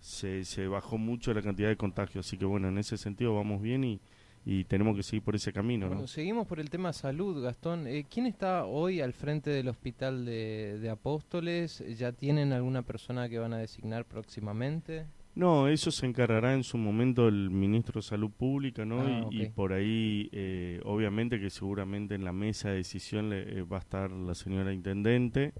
se, 0.00 0.44
se 0.44 0.66
bajó 0.66 0.98
mucho 0.98 1.32
la 1.32 1.42
cantidad 1.42 1.68
de 1.68 1.76
contagios. 1.76 2.26
Así 2.26 2.36
que 2.36 2.44
bueno, 2.44 2.68
en 2.68 2.78
ese 2.78 2.96
sentido 2.96 3.34
vamos 3.34 3.62
bien 3.62 3.84
y, 3.84 4.00
y 4.44 4.64
tenemos 4.64 4.96
que 4.96 5.02
seguir 5.02 5.22
por 5.22 5.34
ese 5.34 5.52
camino, 5.52 5.86
¿no? 5.86 5.92
Bueno, 5.92 6.06
seguimos 6.06 6.46
por 6.46 6.60
el 6.60 6.68
tema 6.68 6.92
salud, 6.92 7.42
Gastón. 7.42 7.86
Eh, 7.86 8.04
¿Quién 8.08 8.26
está 8.26 8.66
hoy 8.66 9.00
al 9.00 9.12
frente 9.12 9.50
del 9.50 9.68
hospital 9.68 10.24
de, 10.24 10.78
de 10.78 10.90
Apóstoles? 10.90 11.82
¿Ya 11.96 12.12
tienen 12.12 12.52
alguna 12.52 12.82
persona 12.82 13.28
que 13.28 13.38
van 13.38 13.54
a 13.54 13.58
designar 13.58 14.04
próximamente? 14.04 15.06
No, 15.34 15.66
eso 15.66 15.90
se 15.90 16.06
encargará 16.06 16.54
en 16.54 16.62
su 16.62 16.78
momento 16.78 17.26
el 17.26 17.50
ministro 17.50 18.00
de 18.00 18.06
Salud 18.06 18.30
Pública, 18.30 18.84
¿no? 18.84 19.00
Ah, 19.00 19.28
y, 19.32 19.46
por 19.46 19.72
ahí, 19.72 20.28
eh, 20.30 20.80
obviamente 20.84 21.40
que 21.40 21.50
seguramente 21.50 22.14
en 22.14 22.24
la 22.24 22.32
mesa 22.32 22.68
de 22.68 22.76
decisión 22.76 23.30
le, 23.30 23.58
eh, 23.58 23.62
va 23.62 23.78
a 23.78 23.80
estar 23.80 24.12
la 24.12 24.34
señora 24.36 24.72
intendente, 24.72 25.52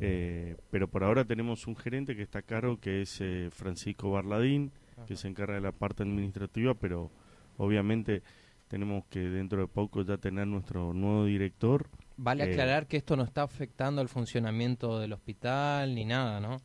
eh, 0.00 0.56
pero 0.70 0.88
por 0.88 1.04
ahora 1.04 1.24
tenemos 1.24 1.66
un 1.66 1.76
gerente 1.76 2.16
que 2.16 2.22
está 2.22 2.40
a 2.40 2.42
cargo, 2.42 2.78
que 2.78 3.02
es 3.02 3.20
eh, 3.20 3.48
Francisco 3.50 4.10
Barladín, 4.10 4.72
que 5.06 5.16
se 5.16 5.28
encarga 5.28 5.54
de 5.54 5.60
la 5.60 5.72
parte 5.72 6.02
administrativa, 6.02 6.74
pero 6.74 7.10
obviamente 7.56 8.22
tenemos 8.68 9.04
que 9.06 9.20
dentro 9.20 9.60
de 9.60 9.68
poco 9.68 10.02
ya 10.02 10.16
tener 10.18 10.46
nuestro 10.46 10.92
nuevo 10.94 11.24
director. 11.26 11.88
Vale 12.16 12.44
Eh, 12.44 12.52
aclarar 12.52 12.86
que 12.86 12.96
esto 12.96 13.16
no 13.16 13.24
está 13.24 13.42
afectando 13.42 14.00
al 14.00 14.08
funcionamiento 14.08 14.98
del 14.98 15.12
hospital 15.12 15.94
ni 15.94 16.04
nada, 16.04 16.40
¿no? 16.40 16.62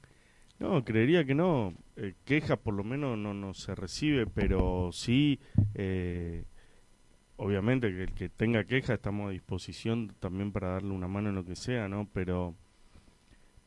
No, 0.60 0.84
creería 0.84 1.24
que 1.26 1.36
no. 1.36 1.74
Eh, 1.96 2.16
quejas 2.26 2.58
por 2.60 2.74
lo 2.74 2.84
menos 2.84 3.18
no, 3.18 3.34
no 3.34 3.54
se 3.54 3.76
recibe, 3.76 4.28
pero 4.28 4.90
sí, 4.92 5.40
eh, 5.74 6.44
obviamente 7.38 7.90
que 7.92 8.04
el 8.04 8.14
que 8.14 8.30
tenga 8.30 8.64
queja 8.66 8.94
estamos 8.96 9.30
a 9.30 9.32
disposición 9.32 10.14
también 10.20 10.52
para 10.52 10.70
darle 10.70 10.92
una 10.92 11.08
mano 11.08 11.30
en 11.30 11.36
lo 11.36 11.46
que 11.46 11.56
sea, 11.56 11.88
¿no? 11.88 12.10
Pero, 12.14 12.56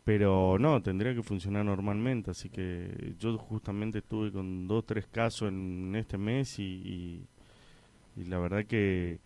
pero 0.05 0.59
no, 0.59 0.83
tendría 0.83 1.15
que 1.15 1.23
funcionar 1.23 1.65
normalmente. 1.65 2.31
Así 2.31 2.49
que 2.51 3.15
yo 3.19 3.37
justamente 3.39 3.99
estuve 3.99 4.33
con 4.33 4.67
dos, 4.67 4.85
tres 4.87 5.07
casos 5.07 5.49
en 5.49 5.95
este 5.97 6.19
mes 6.19 6.59
y, 6.59 6.63
y, 6.65 8.21
y 8.21 8.25
la 8.25 8.39
verdad 8.39 8.65
que 8.65 9.21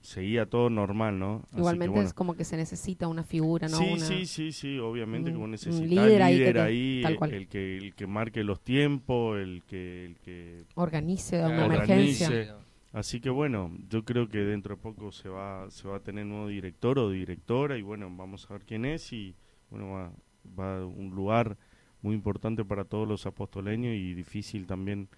seguía 0.00 0.46
todo 0.46 0.70
normal, 0.70 1.18
¿no? 1.18 1.42
Que, 1.52 1.58
Igualmente 1.58 1.90
bueno. 1.92 2.06
es 2.08 2.14
como 2.14 2.34
que 2.34 2.44
se 2.44 2.56
necesita 2.56 3.08
una 3.08 3.24
figura, 3.24 3.68
¿no? 3.68 3.78
Sí, 3.78 3.84
Una- 3.92 4.06
sí, 4.06 4.26
sí, 4.26 4.52
sí, 4.52 4.78
obviamente 4.78 5.30
un- 5.30 5.34
que 5.34 5.38
vos 5.38 5.44
un 5.46 5.50
necesitas 5.50 5.88
líder 5.88 6.22
ahí 6.22 6.32
que 6.34 6.38
líder 6.38 6.54
te- 6.54 6.60
ahí, 6.60 7.00
tal 7.02 7.12
el- 7.12 7.18
cual. 7.18 7.34
El, 7.34 7.48
que 7.48 7.76
el 7.78 7.94
que 7.94 8.06
marque 8.06 8.44
los 8.44 8.60
tiempos, 8.60 9.38
el 9.38 9.62
que 9.66 10.06
el 10.06 10.16
que 10.18 10.64
Organice 10.76 11.38
una 11.38 11.48
Claro, 11.48 11.74
emergencia. 11.74 12.28
organice. 12.28 12.52
así 12.92 13.20
que 13.20 13.28
bueno, 13.30 13.70
yo 13.90 14.04
creo 14.04 14.28
que 14.28 14.38
dentro 14.38 14.76
de 14.76 14.82
poco 14.82 15.12
se 15.12 15.28
va 15.28 15.70
se 15.70 15.86
va 15.88 15.96
a 15.96 16.00
tener 16.00 16.26
nuevo 16.26 16.48
director 16.48 16.98
o 16.98 17.10
directora 17.10 17.76
y 17.76 17.82
bueno, 17.82 18.08
vamos 18.16 18.48
a 18.48 18.54
ver 18.54 18.64
quién 18.64 18.84
es 18.84 19.12
y 19.12 19.34
bueno, 19.70 19.90
va 19.90 20.12
va 20.58 20.78
a 20.78 20.86
un 20.86 21.10
lugar 21.10 21.56
muy 22.00 22.14
importante 22.14 22.64
para 22.64 22.84
todos 22.84 23.06
los 23.06 23.26
apostoleños 23.26 23.94
y 23.94 24.14
difícil 24.14 24.66
también 24.66 25.08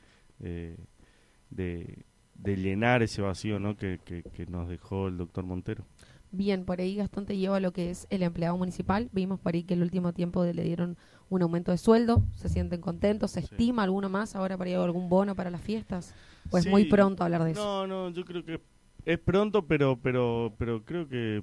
eh, 0.41 0.77
de, 1.51 2.05
de 2.35 2.57
llenar 2.57 3.03
ese 3.03 3.23
vacío, 3.23 3.59
¿no? 3.61 3.77
Que, 3.77 4.01
que, 4.05 4.23
que 4.23 4.47
nos 4.47 4.69
dejó 4.69 5.09
el 5.09 5.17
doctor 5.19 5.45
Montero. 5.45 5.85
Bien, 6.33 6.65
por 6.65 6.81
ahí 6.81 6.95
Gastón 6.95 7.27
te 7.27 7.37
lleva 7.37 7.57
a 7.57 7.61
lo 7.61 7.73
que 7.73 7.91
es 7.91 8.07
el 8.09 8.23
empleado 8.23 8.57
municipal. 8.57 9.09
Vimos 9.13 9.41
por 9.41 9.55
ahí 9.55 9.65
que 9.65 9.75
el 9.75 9.83
último 9.83 10.13
tiempo 10.13 10.45
le 10.45 10.63
dieron 10.63 10.97
un 11.29 11.43
aumento 11.43 11.73
de 11.73 11.79
sueldo, 11.79 12.23
se 12.35 12.49
sienten 12.49 12.81
contentos, 12.81 13.33
se 13.33 13.41
Sí. 13.41 13.49
estima 13.51 13.83
alguno 13.83 14.09
más 14.09 14.37
ahora 14.37 14.57
para 14.57 14.71
llevar 14.71 14.87
algún 14.87 15.09
bono 15.09 15.35
para 15.35 15.51
las 15.51 15.61
fiestas. 15.61 16.15
Pues 16.51 16.65
Sí. 16.65 16.71
muy 16.71 16.85
pronto 16.85 17.25
hablar 17.25 17.43
de 17.45 17.53
eso. 17.53 17.63
No, 17.63 17.87
no, 17.87 18.11
yo 18.11 18.25
creo 18.25 18.45
que 18.45 18.61
es 19.05 19.19
pronto, 19.19 19.67
pero 19.67 19.99
pero 20.01 20.55
pero 20.57 20.85
creo 20.85 21.09
que 21.09 21.43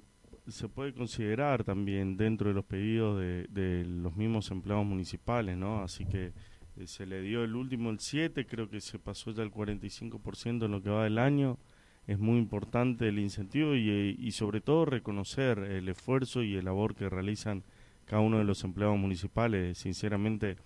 se 0.50 0.70
puede 0.70 0.94
considerar 0.94 1.64
también 1.64 2.18
dentro 2.18 2.50
de 2.50 2.56
los 2.56 2.66
pedidos 2.66 3.20
de, 3.20 3.48
de 3.50 3.86
los 3.86 4.16
mismos 4.16 4.50
empleados 4.52 4.86
municipales, 4.86 5.58
¿no? 5.58 5.82
Así 5.82 6.06
que 6.06 6.34
eh, 6.78 6.88
se 6.88 7.06
le 7.06 7.22
dio 7.22 7.44
el 7.44 7.56
último, 7.56 7.90
el 7.90 8.00
7, 8.00 8.46
creo 8.46 8.70
que 8.70 8.82
se 8.82 9.00
pasó 9.00 9.32
ya 9.32 9.44
el 9.44 9.52
45% 9.52 10.66
en 10.66 10.72
lo 10.72 10.82
que 10.82 10.90
va 10.90 11.04
del 11.04 11.18
año. 11.18 11.58
Es 12.06 12.20
muy 12.20 12.38
importante 12.38 13.10
el 13.10 13.20
incentivo 13.20 13.76
y, 13.76 13.90
eh, 13.90 14.16
y 14.18 14.32
sobre 14.32 14.62
todo 14.62 14.86
reconocer 14.86 15.60
el 15.60 15.90
esfuerzo 15.90 16.44
y 16.44 16.56
el 16.56 16.66
labor 16.66 16.96
que 16.96 17.10
realizan 17.10 17.64
cada 18.06 18.22
uno 18.22 18.38
de 18.38 18.46
los 18.46 18.64
empleados 18.64 18.98
municipales. 18.98 19.78
Sinceramente, 19.78 20.58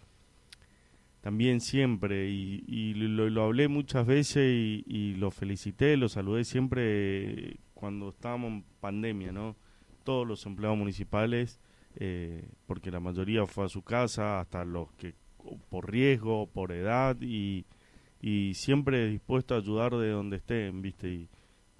también 1.22 1.62
siempre 1.62 2.30
y, 2.30 2.64
y 2.68 2.94
lo, 2.94 3.30
lo 3.30 3.44
hablé 3.44 3.68
muchas 3.68 4.06
veces 4.06 4.44
y, 4.54 4.84
y 4.88 5.16
lo 5.16 5.32
felicité, 5.32 5.98
lo 5.98 6.10
saludé 6.10 6.44
siempre 6.44 7.52
eh, 7.52 7.56
cuando 7.74 8.10
estábamos 8.10 8.52
en 8.52 8.64
pandemia, 8.80 9.32
¿no? 9.32 9.56
Todos 10.04 10.28
los 10.28 10.46
empleados 10.46 10.78
municipales, 10.78 11.60
eh, 11.96 12.48
porque 12.68 12.92
la 12.92 13.00
mayoría 13.00 13.46
fue 13.46 13.66
a 13.66 13.70
su 13.70 13.82
casa, 13.82 14.40
hasta 14.40 14.66
los 14.66 14.92
que 14.94 15.14
por 15.70 15.92
riesgo, 15.92 16.48
por 16.48 16.72
edad 16.72 17.18
y, 17.20 17.66
y 18.22 18.54
siempre 18.54 19.08
dispuesto 19.08 19.56
a 19.56 19.58
ayudar 19.58 19.96
de 19.96 20.10
donde 20.10 20.38
estén, 20.38 20.82
¿viste? 20.82 21.10
Y 21.10 21.30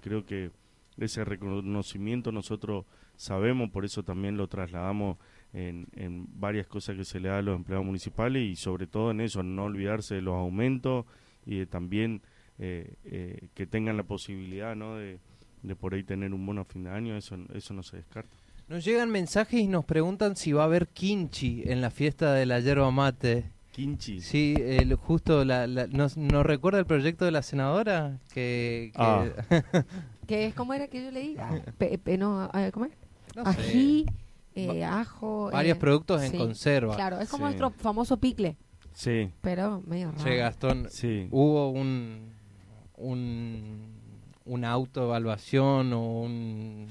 creo 0.00 0.26
que 0.26 0.50
ese 0.98 1.24
reconocimiento 1.24 2.32
nosotros 2.32 2.84
sabemos, 3.16 3.70
por 3.70 3.84
eso 3.84 4.02
también 4.02 4.36
lo 4.36 4.48
trasladamos 4.48 5.18
en, 5.52 5.86
en 5.94 6.26
varias 6.40 6.66
cosas 6.66 6.96
que 6.96 7.04
se 7.04 7.20
le 7.20 7.28
da 7.28 7.38
a 7.38 7.42
los 7.42 7.56
empleados 7.56 7.86
municipales 7.86 8.42
y 8.42 8.56
sobre 8.56 8.86
todo 8.86 9.10
en 9.10 9.20
eso, 9.20 9.42
no 9.42 9.64
olvidarse 9.64 10.16
de 10.16 10.22
los 10.22 10.34
aumentos 10.34 11.06
y 11.46 11.58
de 11.58 11.66
también 11.66 12.22
eh, 12.58 12.94
eh, 13.04 13.48
que 13.54 13.66
tengan 13.66 13.96
la 13.96 14.02
posibilidad 14.04 14.76
¿no? 14.76 14.96
de, 14.96 15.18
de 15.62 15.76
por 15.76 15.94
ahí 15.94 16.02
tener 16.02 16.32
un 16.34 16.44
bono 16.44 16.62
a 16.62 16.64
fin 16.64 16.84
de 16.84 16.90
año, 16.90 17.16
eso, 17.16 17.36
eso 17.54 17.74
no 17.74 17.82
se 17.82 17.96
descarta. 17.98 18.34
Nos 18.68 18.84
llegan 18.84 19.10
mensajes 19.10 19.60
y 19.60 19.66
nos 19.68 19.84
preguntan 19.84 20.36
si 20.36 20.52
va 20.52 20.62
a 20.62 20.66
haber 20.66 20.88
kimchi 20.88 21.62
en 21.66 21.80
la 21.80 21.90
fiesta 21.90 22.32
de 22.32 22.46
la 22.46 22.60
yerba 22.60 22.90
mate. 22.90 23.50
Quinchi. 23.72 24.20
Sí, 24.20 24.54
el- 24.58 24.94
justo, 24.96 25.46
la, 25.46 25.66
la- 25.66 25.86
¿nos, 25.86 26.18
nos 26.18 26.44
recuerda 26.44 26.78
el 26.78 26.84
proyecto 26.84 27.24
de 27.24 27.30
la 27.30 27.40
senadora? 27.42 28.18
Que, 28.34 28.92
que- 28.94 29.02
Ah. 29.02 29.24
¿Qué 30.26 30.46
es? 30.46 30.54
¿Cómo 30.54 30.74
era 30.74 30.88
que 30.88 31.02
yo 31.02 31.10
leí? 31.10 31.36
Pe- 31.78 31.96
pe- 31.98 32.18
no, 32.18 32.50
eh, 32.54 32.70
¿Cómo 32.72 32.84
es? 32.86 32.92
no 33.34 33.50
sé, 33.50 33.60
Ají, 33.60 34.06
eh, 34.54 34.84
ajo. 34.84 35.50
varios 35.50 35.78
eh, 35.78 35.80
productos 35.80 36.22
en 36.22 36.32
sí, 36.32 36.36
conserva. 36.36 36.94
Claro, 36.94 37.18
es 37.20 37.30
como 37.30 37.46
Sí. 37.48 37.54
nuestro 37.56 37.70
famoso 37.70 38.18
picle, 38.18 38.56
Sí, 38.92 39.30
pero 39.40 39.82
medio 39.86 40.10
raro. 40.12 40.22
Che, 40.22 40.36
Gastón, 40.36 40.88
sí. 40.90 41.28
hubo 41.30 41.70
un, 41.70 42.30
un 42.98 44.01
una 44.44 44.70
autoevaluación 44.70 45.92
o 45.92 46.22
un, 46.22 46.86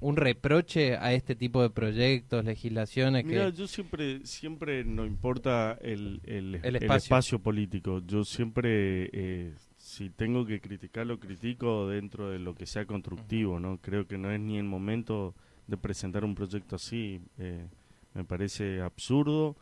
un 0.00 0.16
reproche 0.16 0.96
a 0.96 1.12
este 1.14 1.34
tipo 1.34 1.62
de 1.62 1.70
proyectos, 1.70 2.44
legislaciones 2.44 3.24
Mira, 3.24 3.50
que 3.50 3.56
yo 3.56 3.66
siempre, 3.66 4.24
siempre 4.26 4.84
no 4.84 5.06
importa 5.06 5.78
el, 5.80 6.20
el, 6.24 6.56
El 6.62 6.76
el 6.76 6.92
espacio. 6.92 7.38
político. 7.38 8.02
Yo 8.06 8.24
siempre, 8.24 9.08
eh, 9.12 9.54
si 9.78 10.10
tengo 10.10 10.44
que 10.44 10.60
criticar, 10.60 11.06
lo 11.06 11.18
critico 11.18 11.88
dentro 11.88 12.28
de 12.30 12.38
lo 12.38 12.54
que 12.54 12.66
sea 12.66 12.84
constructivo, 12.86 13.58
¿no? 13.60 13.78
Creo 13.78 14.06
que 14.06 14.18
no 14.18 14.30
es 14.30 14.40
ni 14.40 14.58
el 14.58 14.64
momento 14.64 15.34
de 15.66 15.76
presentar 15.76 16.24
un 16.24 16.34
proyecto 16.34 16.76
así. 16.76 17.20
eh, 17.38 17.66
me 18.14 18.24
parece 18.24 18.80
absurdo. 18.80 19.56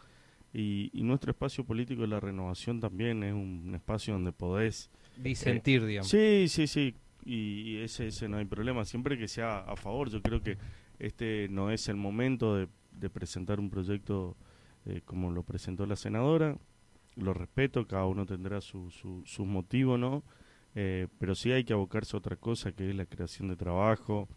Y, 0.54 0.90
y 0.92 1.02
nuestro 1.04 1.30
espacio 1.30 1.64
político 1.64 2.02
de 2.02 2.08
la 2.08 2.20
renovación 2.20 2.78
también 2.80 3.22
es 3.22 3.32
un 3.32 3.72
espacio 3.74 4.12
donde 4.12 4.32
podés 4.32 4.90
disentir, 5.16 5.86
digamos. 5.86 6.10
Sí, 6.10 6.46
sí, 6.48 6.66
sí. 6.66 6.94
Y 7.24 7.78
ese, 7.78 8.08
ese 8.08 8.28
no 8.28 8.38
hay 8.38 8.44
problema, 8.44 8.84
siempre 8.84 9.18
que 9.18 9.28
sea 9.28 9.58
a 9.60 9.76
favor. 9.76 10.10
Yo 10.10 10.22
creo 10.22 10.42
que 10.42 10.58
este 10.98 11.48
no 11.48 11.70
es 11.70 11.88
el 11.88 11.96
momento 11.96 12.56
de, 12.56 12.68
presentar 13.10 13.58
un 13.58 13.70
proyecto 13.70 14.36
eh, 14.86 15.00
como 15.04 15.30
lo 15.30 15.42
presentó 15.42 15.86
la 15.86 15.96
senadora. 15.96 16.56
Lo 17.16 17.34
respeto, 17.34 17.86
cada 17.86 18.06
uno 18.06 18.24
tendrá 18.26 18.60
su, 18.60 18.90
su, 18.90 19.44
motivo, 19.44 19.98
¿no? 19.98 20.22
Eh, 20.74 21.08
pero 21.18 21.34
sí 21.34 21.52
hay 21.52 21.64
que 21.64 21.72
abocarse 21.72 22.16
a 22.16 22.18
otra 22.18 22.36
cosa, 22.36 22.72
que 22.72 22.88
es 22.88 22.96
la 22.96 23.04
creación 23.04 23.48
de 23.48 23.56
trabajo, 23.56 24.28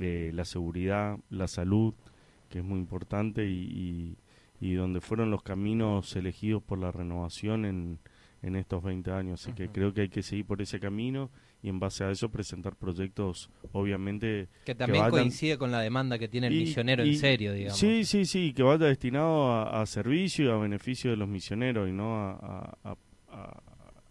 eh, 0.00 0.30
la 0.32 0.44
seguridad, 0.44 1.18
la 1.28 1.48
salud, 1.48 1.94
que 2.48 2.60
es 2.60 2.64
muy 2.64 2.78
importante 2.78 3.46
y, 3.46 4.16
y, 4.60 4.74
donde 4.74 5.00
fueron 5.00 5.30
los 5.30 5.42
caminos 5.42 6.16
elegidos 6.16 6.62
por 6.62 6.78
la 6.78 6.92
renovación 6.92 7.64
en, 7.64 7.98
en 8.42 8.56
estos 8.56 8.82
20 8.82 9.10
años. 9.10 9.42
Así 9.42 9.52
que 9.52 9.68
creo 9.68 9.92
que 9.92 10.02
hay 10.02 10.08
que 10.08 10.22
seguir 10.22 10.46
por 10.46 10.62
ese 10.62 10.80
camino 10.80 11.30
y 11.62 11.68
en 11.68 11.80
base 11.80 12.04
a 12.04 12.10
eso 12.10 12.30
presentar 12.30 12.76
proyectos, 12.76 13.50
obviamente... 13.72 14.48
Que 14.64 14.74
también 14.74 15.10
coincide 15.10 15.58
con 15.58 15.72
la 15.72 15.80
demanda 15.80 16.18
que 16.18 16.28
tiene 16.28 16.46
el 16.46 16.54
misionero 16.54 17.02
en 17.02 17.16
serio, 17.16 17.52
digamos. 17.52 17.78
Sí, 17.78 18.04
sí, 18.04 18.26
sí, 18.26 18.52
que 18.52 18.62
vaya 18.62 18.86
destinado 18.86 19.52
a, 19.52 19.84
servicio 19.86 20.46
y 20.46 20.50
a 20.50 20.56
beneficio 20.56 21.10
de 21.10 21.16
los 21.16 21.28
misioneros 21.28 21.88
y 21.88 21.92
no 21.92 22.16
a, 22.16 22.76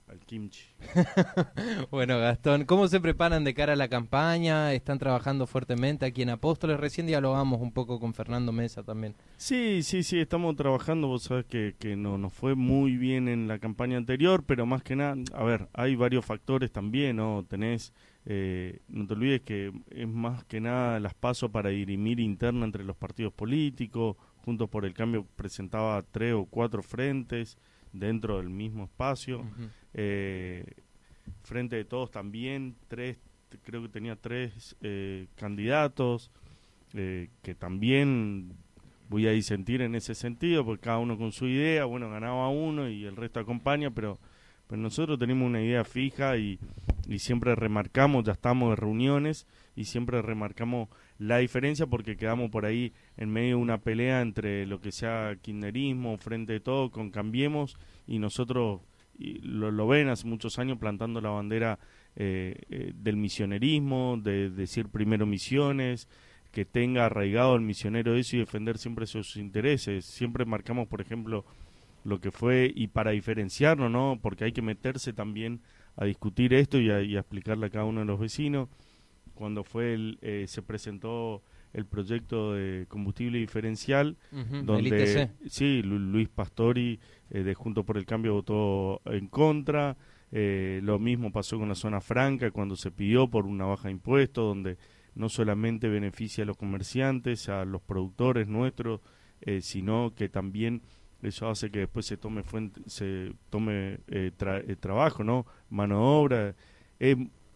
al 0.08 0.20
kimchi. 0.20 0.62
bueno, 1.92 2.18
Gastón, 2.20 2.66
¿cómo 2.66 2.88
se 2.88 3.00
preparan 3.00 3.44
de 3.44 3.54
cara 3.54 3.74
a 3.74 3.76
la 3.76 3.90
campaña? 3.90 4.74
¿Están 4.74 5.00
trabajando 5.00 5.48
fuertemente 5.48 6.06
aquí 6.06 6.22
en 6.22 6.30
Apóstoles? 6.30 6.80
Recién 6.80 7.08
dialogamos 7.08 7.62
un 7.62 7.72
poco 7.72 8.00
con 8.00 8.14
Fernando 8.14 8.52
Mesa 8.52 8.84
también. 8.84 9.16
Sí, 9.38 9.84
sí, 9.84 10.04
sí, 10.04 10.20
estamos 10.20 10.56
trabajando. 10.56 11.08
Vos 11.08 11.24
sabés 11.24 11.46
que, 11.46 11.76
que 11.78 11.96
no 11.96 12.18
nos 12.18 12.34
fue 12.34 12.56
muy 12.56 12.96
bien 12.98 13.28
en 13.28 13.48
la 13.48 13.60
campaña 13.60 13.98
anterior, 13.98 14.44
pero 14.46 14.66
más 14.66 14.82
que 14.82 14.96
nada, 14.96 15.16
a 15.34 15.44
ver, 15.44 15.68
hay 15.74 15.96
varios 15.96 16.26
factores 16.26 16.72
también, 16.72 17.18
¿no? 17.18 17.46
Tenés, 17.48 17.94
eh, 18.26 18.80
no 18.88 19.06
te 19.08 19.14
olvides 19.14 19.42
que 19.42 19.74
es 19.92 20.08
más 20.08 20.46
que 20.46 20.62
nada 20.62 21.00
las 21.00 21.14
pasos 21.16 21.52
para 21.52 21.70
dirimir 21.70 22.20
interna 22.20 22.66
entre 22.66 22.84
los 22.86 22.96
partidos 22.96 23.34
políticos. 23.34 24.16
Juntos 24.46 24.70
por 24.70 24.86
el 24.86 24.94
Cambio 24.94 25.26
presentaba 25.36 26.02
tres 26.04 26.34
o 26.34 26.46
cuatro 26.46 26.82
frentes 26.82 27.58
dentro 28.00 28.38
del 28.38 28.50
mismo 28.50 28.86
espacio. 28.86 29.46
Eh, 29.94 30.66
frente 31.44 31.76
de 31.76 31.86
todos 31.86 32.12
también, 32.12 32.76
tres, 32.88 33.18
creo 33.64 33.82
que 33.82 33.90
tenía 33.90 34.16
tres 34.16 34.76
eh, 34.82 35.28
candidatos 35.36 36.32
eh, 36.94 37.30
que 37.42 37.56
también 37.56 38.54
voy 39.10 39.28
a 39.28 39.32
disentir 39.32 39.82
en 39.82 39.96
ese 39.96 40.16
sentido, 40.16 40.66
porque 40.66 40.84
cada 40.84 41.00
uno 41.00 41.18
con 41.18 41.32
su 41.32 41.48
idea, 41.48 41.86
bueno, 41.86 42.10
ganaba 42.10 42.50
uno 42.50 42.90
y 42.90 43.06
el 43.06 43.16
resto 43.16 43.40
acompaña, 43.40 43.92
pero, 43.92 44.20
pero 44.68 44.82
nosotros 44.82 45.18
tenemos 45.18 45.48
una 45.48 45.62
idea 45.62 45.84
fija 45.84 46.38
y, 46.38 46.60
y 47.08 47.20
siempre 47.20 47.56
remarcamos, 47.56 48.26
ya 48.26 48.34
estamos 48.34 48.72
de 48.72 48.76
reuniones 48.76 49.48
y 49.78 49.86
siempre 49.86 50.22
remarcamos 50.22 50.90
la 51.20 51.38
diferencia 51.38 51.88
porque 51.88 52.18
quedamos 52.18 52.50
por 52.50 52.66
ahí 52.66 52.92
en 53.16 53.30
medio 53.30 53.56
de 53.56 53.62
una 53.62 53.78
pelea 53.78 54.22
entre 54.22 54.66
lo 54.66 54.82
que 54.82 54.92
sea 54.92 55.38
kirchnerismo, 55.42 56.18
frente 56.18 56.52
de 56.54 56.60
todo, 56.60 56.92
con 56.92 57.12
Cambiemos 57.12 57.78
y 58.08 58.20
nosotros 58.20 58.82
lo, 59.18 59.72
lo, 59.72 59.88
ven 59.88 60.10
hace 60.10 60.28
muchos 60.28 60.60
años 60.60 60.78
plantando 60.78 61.22
la 61.22 61.30
bandera 61.30 61.80
eh, 62.16 62.56
eh, 62.72 62.94
del 62.96 63.16
misionerismo, 63.16 64.20
de, 64.22 64.50
decir 64.50 64.90
primero 64.90 65.28
misiones, 65.28 66.08
que 66.52 66.66
tenga 66.66 67.06
arraigado 67.06 67.56
el 67.56 67.62
misionero 67.62 68.16
eso 68.16 68.36
y 68.36 68.40
defender 68.40 68.80
siempre 68.80 69.06
sus 69.06 69.36
intereses. 69.36 70.06
Siempre 70.06 70.44
marcamos, 70.44 70.88
por 70.88 71.00
ejemplo, 71.00 71.46
lo 72.04 72.20
que 72.20 72.32
fue, 72.32 72.72
y 72.74 72.88
para 72.88 73.12
diferenciarnos, 73.12 73.92
¿no? 73.92 74.18
Porque 74.20 74.46
hay 74.46 74.52
que 74.52 74.64
meterse 74.64 75.14
también 75.14 75.62
a 75.96 76.06
discutir 76.06 76.56
esto 76.56 76.80
y 76.80 76.90
a, 76.90 77.02
explicarle 77.02 77.68
a 77.68 77.70
cada 77.70 77.86
uno 77.86 78.00
de 78.00 78.08
los 78.08 78.20
vecinos. 78.20 78.70
Cuando 79.38 79.64
fue 79.64 79.94
el, 79.94 80.18
eh, 80.22 80.46
se 80.48 80.62
presentó 80.62 81.42
el 81.74 81.86
proyecto 81.86 82.54
de 82.54 82.86
combustible 82.88 83.38
diferencial, 83.38 84.18
donde 84.64 85.30
sí, 85.48 85.82
Luis 85.84 86.28
Pastori 86.30 87.00
eh, 87.30 87.44
de 87.44 87.54
Junto 87.54 87.84
por 87.84 87.98
el 87.98 88.06
Cambio 88.06 88.34
votó 88.34 89.02
en 89.06 89.28
contra. 89.28 89.96
Eh, 90.32 90.82
lo 90.84 91.00
mismo 91.00 91.32
pasó 91.32 91.58
con 91.58 91.70
la 91.70 91.76
zona 91.76 92.02
franca 92.02 92.52
cuando 92.52 92.76
se 92.76 92.92
pidió 92.92 93.30
por 93.30 93.46
una 93.46 93.66
baja 93.66 93.90
de 93.90 93.92
impuestos, 93.92 94.44
donde 94.44 94.78
no 95.16 95.30
solamente 95.30 95.88
beneficia 95.88 96.44
a 96.44 96.48
los 96.48 96.58
comerciantes, 96.58 97.48
a 97.48 97.64
los 97.64 97.82
productores 97.82 98.48
nuestros, 98.48 99.02
eh, 99.42 99.62
sino 99.62 100.14
que 100.16 100.30
también 100.30 100.82
eso 101.22 101.48
hace 101.48 101.70
que 101.70 101.80
después 101.80 102.06
se 102.06 102.18
tome 102.18 102.44
fuente, 102.44 102.82
se 102.88 103.34
tome 103.50 104.00
trabajo, 104.80 105.24
no, 105.24 105.46
mano 105.70 105.96
de 105.96 106.02
obra. 106.02 106.56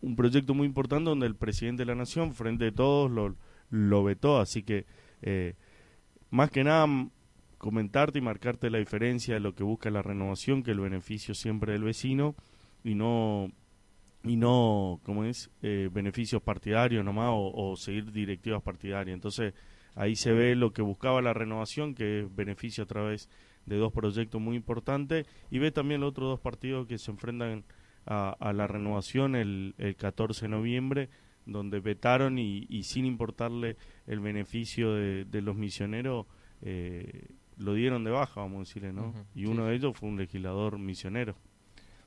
Un 0.02 0.16
proyecto 0.16 0.54
muy 0.54 0.68
importante 0.68 1.10
donde 1.10 1.28
el 1.28 1.36
presidente 1.36 1.82
de 1.82 1.88
la 1.88 1.96
nación, 1.96 2.34
frente 2.34 2.68
a 2.68 2.72
todos, 2.72 3.10
lo, 3.12 3.36
lo 3.70 4.04
vetó, 4.04 4.40
así 4.40 4.64
que 4.64 4.86
más 6.32 6.50
que 6.50 6.64
nada 6.64 6.88
comentarte 7.62 8.18
y 8.18 8.22
marcarte 8.22 8.72
la 8.72 8.80
diferencia 8.80 9.36
de 9.36 9.40
lo 9.40 9.54
que 9.54 9.64
busca 9.64 9.92
la 9.92 10.02
renovación, 10.02 10.64
que 10.64 10.72
el 10.72 10.80
beneficio 10.80 11.36
siempre 11.36 11.74
del 11.74 11.84
vecino 11.84 12.36
y 12.84 12.96
no 12.96 13.52
y 14.24 14.36
no 14.36 15.00
como 15.04 15.26
es 15.26 15.52
eh, 15.62 15.88
beneficios 15.92 16.42
partidarios 16.42 17.06
nomás 17.06 17.30
o, 17.32 17.52
o, 17.54 17.76
seguir 17.76 18.12
directivas 18.12 18.64
partidarias. 18.64 19.14
Entonces 19.14 19.54
ahí 19.94 20.16
se 20.16 20.32
ve 20.32 20.56
lo 20.56 20.74
que 20.74 20.82
buscaba 20.82 21.22
la 21.22 21.34
renovación 21.34 21.94
que 21.94 22.22
es 22.22 22.36
beneficio 22.36 22.84
a 22.84 22.88
través 22.88 23.30
de 23.68 23.78
dos 23.78 23.94
proyectos 23.94 24.42
muy 24.42 24.56
importantes 24.56 25.28
y 25.52 25.60
ve 25.60 25.72
también 25.72 26.02
los 26.02 26.10
otros 26.10 26.30
dos 26.30 26.40
partidos 26.40 26.88
que 26.88 26.98
se 26.98 27.12
enfrentan 27.12 27.64
a, 28.06 28.36
a 28.40 28.54
la 28.54 28.68
renovación 28.68 29.36
el, 29.36 29.76
el 29.78 29.96
14 29.96 30.46
de 30.46 30.50
noviembre 30.50 31.10
donde 31.46 31.80
vetaron 31.80 32.38
y, 32.38 32.66
y 32.70 32.84
sin 32.84 33.06
importarle 33.06 33.78
el 34.08 34.20
beneficio 34.20 34.94
de, 34.94 35.26
de 35.26 35.42
los 35.42 35.56
misioneros 35.56 36.26
eh, 36.62 37.28
lo 37.58 37.74
dieron 37.74 38.04
de 38.04 38.12
baja, 38.12 38.42
vamos 38.42 38.58
a 38.58 38.60
decirle, 38.62 38.94
¿no? 38.94 39.14
y 39.36 39.46
uno 39.46 39.66
de 39.66 39.76
ellos 39.76 39.96
fue 39.96 40.10
un 40.10 40.18
legislador 40.18 40.80
misionero. 40.80 41.36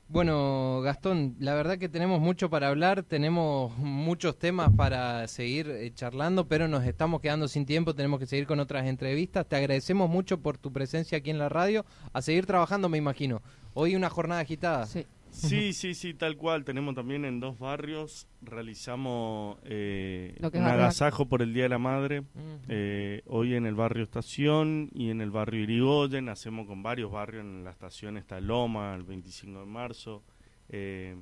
Bueno, 0.07 0.81
Gastón, 0.83 1.35
la 1.39 1.55
verdad 1.55 1.79
que 1.79 1.89
tenemos 1.89 2.21
mucho 2.21 2.47
para 2.51 2.67
hablar, 2.67 3.01
tenemos 3.01 3.75
muchos 3.79 4.37
temas 4.37 4.69
para 4.77 5.27
seguir 5.27 5.67
eh, 5.67 5.91
charlando, 5.95 6.47
pero 6.47 6.67
nos 6.67 6.85
estamos 6.85 7.21
quedando 7.21 7.47
sin 7.47 7.65
tiempo, 7.65 7.95
tenemos 7.95 8.19
que 8.19 8.27
seguir 8.27 8.45
con 8.45 8.59
otras 8.59 8.85
entrevistas. 8.85 9.47
Te 9.47 9.55
agradecemos 9.55 10.07
mucho 10.07 10.39
por 10.39 10.59
tu 10.59 10.71
presencia 10.71 11.17
aquí 11.17 11.31
en 11.31 11.39
la 11.39 11.49
radio, 11.49 11.87
a 12.13 12.21
seguir 12.21 12.45
trabajando, 12.45 12.87
me 12.87 12.99
imagino. 12.99 13.41
Hoy 13.73 13.95
una 13.95 14.11
jornada 14.11 14.41
agitada. 14.41 14.85
Sí. 14.85 15.07
Sí, 15.35 15.73
sí, 15.73 15.93
sí, 15.93 16.13
tal 16.13 16.37
cual. 16.37 16.63
Tenemos 16.63 16.95
también 16.95 17.25
en 17.25 17.39
dos 17.39 17.59
barrios, 17.59 18.27
realizamos 18.41 19.57
eh, 19.63 20.35
un 20.41 20.63
agasajo 20.63 21.27
por 21.27 21.41
el 21.41 21.53
Día 21.53 21.63
de 21.63 21.69
la 21.69 21.77
Madre. 21.77 22.23
Eh, 22.69 23.21
hoy 23.25 23.55
en 23.55 23.65
el 23.65 23.75
barrio 23.75 24.03
Estación 24.03 24.89
y 24.93 25.09
en 25.09 25.21
el 25.21 25.31
barrio 25.31 25.63
Irigoyen. 25.63 26.29
Hacemos 26.29 26.67
con 26.67 26.81
varios 26.81 27.11
barrios. 27.11 27.43
En 27.43 27.63
la 27.63 27.71
estación 27.71 28.17
está 28.17 28.39
Loma, 28.39 28.95
el 28.95 29.03
25 29.03 29.59
de 29.59 29.65
marzo. 29.65 30.23
Eh, 30.69 31.15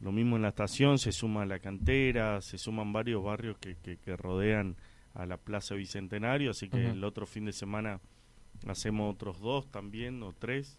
lo 0.00 0.12
mismo 0.12 0.36
en 0.36 0.42
la 0.42 0.48
estación, 0.48 0.98
se 0.98 1.10
suma 1.10 1.46
la 1.46 1.58
cantera, 1.58 2.42
se 2.42 2.58
suman 2.58 2.92
varios 2.92 3.24
barrios 3.24 3.56
que, 3.58 3.76
que, 3.76 4.16
rodean 4.16 4.76
a 5.14 5.24
la 5.24 5.38
Plaza 5.38 5.74
Bicentenario. 5.74 6.50
Así 6.50 6.68
que 6.68 6.90
el 6.90 7.02
otro 7.02 7.26
fin 7.26 7.46
de 7.46 7.52
semana 7.52 8.00
hacemos 8.66 9.14
otros 9.14 9.40
dos 9.40 9.70
también, 9.70 10.22
o 10.22 10.34
tres. 10.34 10.78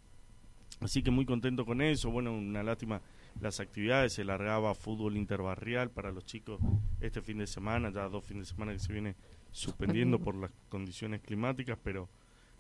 Así 0.80 1.02
que 1.02 1.12
muy 1.12 1.26
contento 1.26 1.66
con 1.66 1.82
eso. 1.82 2.12
Bueno, 2.12 2.34
una 2.34 2.64
lástima 2.64 3.02
las 3.42 3.60
actividades. 3.60 4.14
Se 4.14 4.24
largaba 4.24 4.76
fútbol 4.76 5.18
interbarrial 5.18 5.90
para 5.90 6.12
los 6.12 6.26
chicos 6.26 6.60
este 7.02 7.22
fin 7.22 7.40
de 7.40 7.48
semana, 7.48 7.92
ya 7.92 8.08
dos 8.10 8.26
fines 8.26 8.48
de 8.48 8.54
semana 8.54 8.74
que 8.74 8.80
se 8.80 8.94
viene 8.94 9.16
suspendiendo 9.52 10.20
por 10.20 10.36
las 10.36 10.52
condiciones 10.70 11.22
climáticas, 11.22 11.78
pero, 11.84 12.10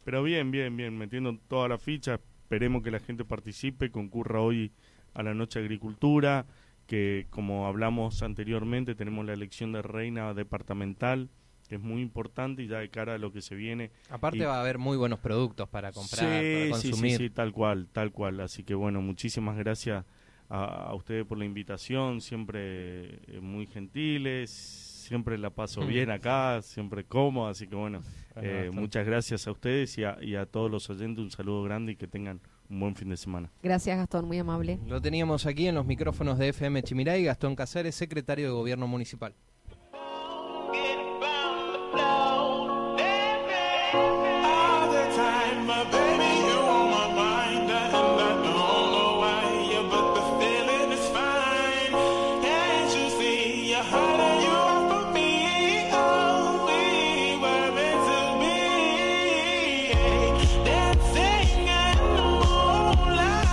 pero 0.03 0.23
bien, 0.23 0.51
bien, 0.51 0.75
bien, 0.75 0.97
metiendo 0.97 1.37
toda 1.47 1.67
la 1.67 1.77
ficha. 1.77 2.19
Esperemos 2.43 2.81
que 2.81 2.91
la 2.91 2.99
gente 2.99 3.25
participe, 3.25 3.91
concurra 3.91 4.39
hoy 4.39 4.71
a 5.13 5.21
la 5.21 5.33
Noche 5.33 5.59
Agricultura, 5.59 6.45
que 6.87 7.27
como 7.29 7.67
hablamos 7.67 8.23
anteriormente 8.23 8.95
tenemos 8.95 9.25
la 9.25 9.33
elección 9.33 9.73
de 9.73 9.81
reina 9.81 10.33
departamental 10.33 11.29
que 11.67 11.75
es 11.75 11.81
muy 11.81 12.01
importante 12.01 12.63
y 12.63 12.67
ya 12.67 12.79
de 12.79 12.89
cara 12.89 13.15
a 13.15 13.17
lo 13.17 13.31
que 13.31 13.41
se 13.41 13.55
viene. 13.55 13.91
Aparte 14.09 14.45
va 14.45 14.57
a 14.57 14.61
haber 14.61 14.77
muy 14.77 14.97
buenos 14.97 15.19
productos 15.19 15.67
para 15.69 15.91
comprar, 15.91 16.25
para 16.25 16.69
consumir. 16.71 17.17
Sí, 17.17 17.25
sí, 17.25 17.29
tal 17.29 17.51
cual, 17.51 17.87
tal 17.91 18.11
cual. 18.11 18.39
Así 18.39 18.63
que 18.63 18.73
bueno, 18.73 19.01
muchísimas 19.01 19.57
gracias 19.57 20.05
a, 20.49 20.93
ustedes 20.95 21.25
por 21.25 21.37
la 21.37 21.45
invitación, 21.45 22.21
siempre 22.21 23.19
eh, 23.27 23.39
muy 23.41 23.67
gentiles, 23.67 24.49
siempre 24.49 25.37
la 25.37 25.49
paso 25.49 25.81
mm. 25.81 25.87
bien 25.87 26.09
acá, 26.09 26.61
siempre 26.61 27.03
cómodo, 27.03 27.47
así 27.47 27.67
que 27.67 27.75
bueno, 27.75 28.01
eh, 28.37 28.69
muchas 28.71 29.05
gracias 29.05 29.47
a 29.47 29.51
ustedes 29.51 29.97
y 29.97 30.03
a, 30.03 30.17
y 30.21 30.35
a 30.35 30.45
todos 30.45 30.71
los 30.71 30.89
oyentes, 30.89 31.23
un 31.23 31.31
saludo 31.31 31.63
grande 31.63 31.93
y 31.93 31.95
que 31.95 32.07
tengan 32.07 32.39
un 32.69 32.79
buen 32.79 32.95
fin 32.95 33.09
de 33.09 33.17
semana. 33.17 33.51
Gracias 33.63 33.97
Gastón, 33.97 34.25
muy 34.25 34.37
amable. 34.37 34.79
Lo 34.87 35.01
teníamos 35.01 35.45
aquí 35.45 35.67
en 35.67 35.75
los 35.75 35.85
micrófonos 35.85 36.37
de 36.37 36.49
FM 36.49 36.83
Chimiray, 36.83 37.23
Gastón 37.23 37.55
Casares, 37.55 37.95
secretario 37.95 38.47
de 38.47 38.53
Gobierno 38.53 38.87
Municipal. 38.87 39.33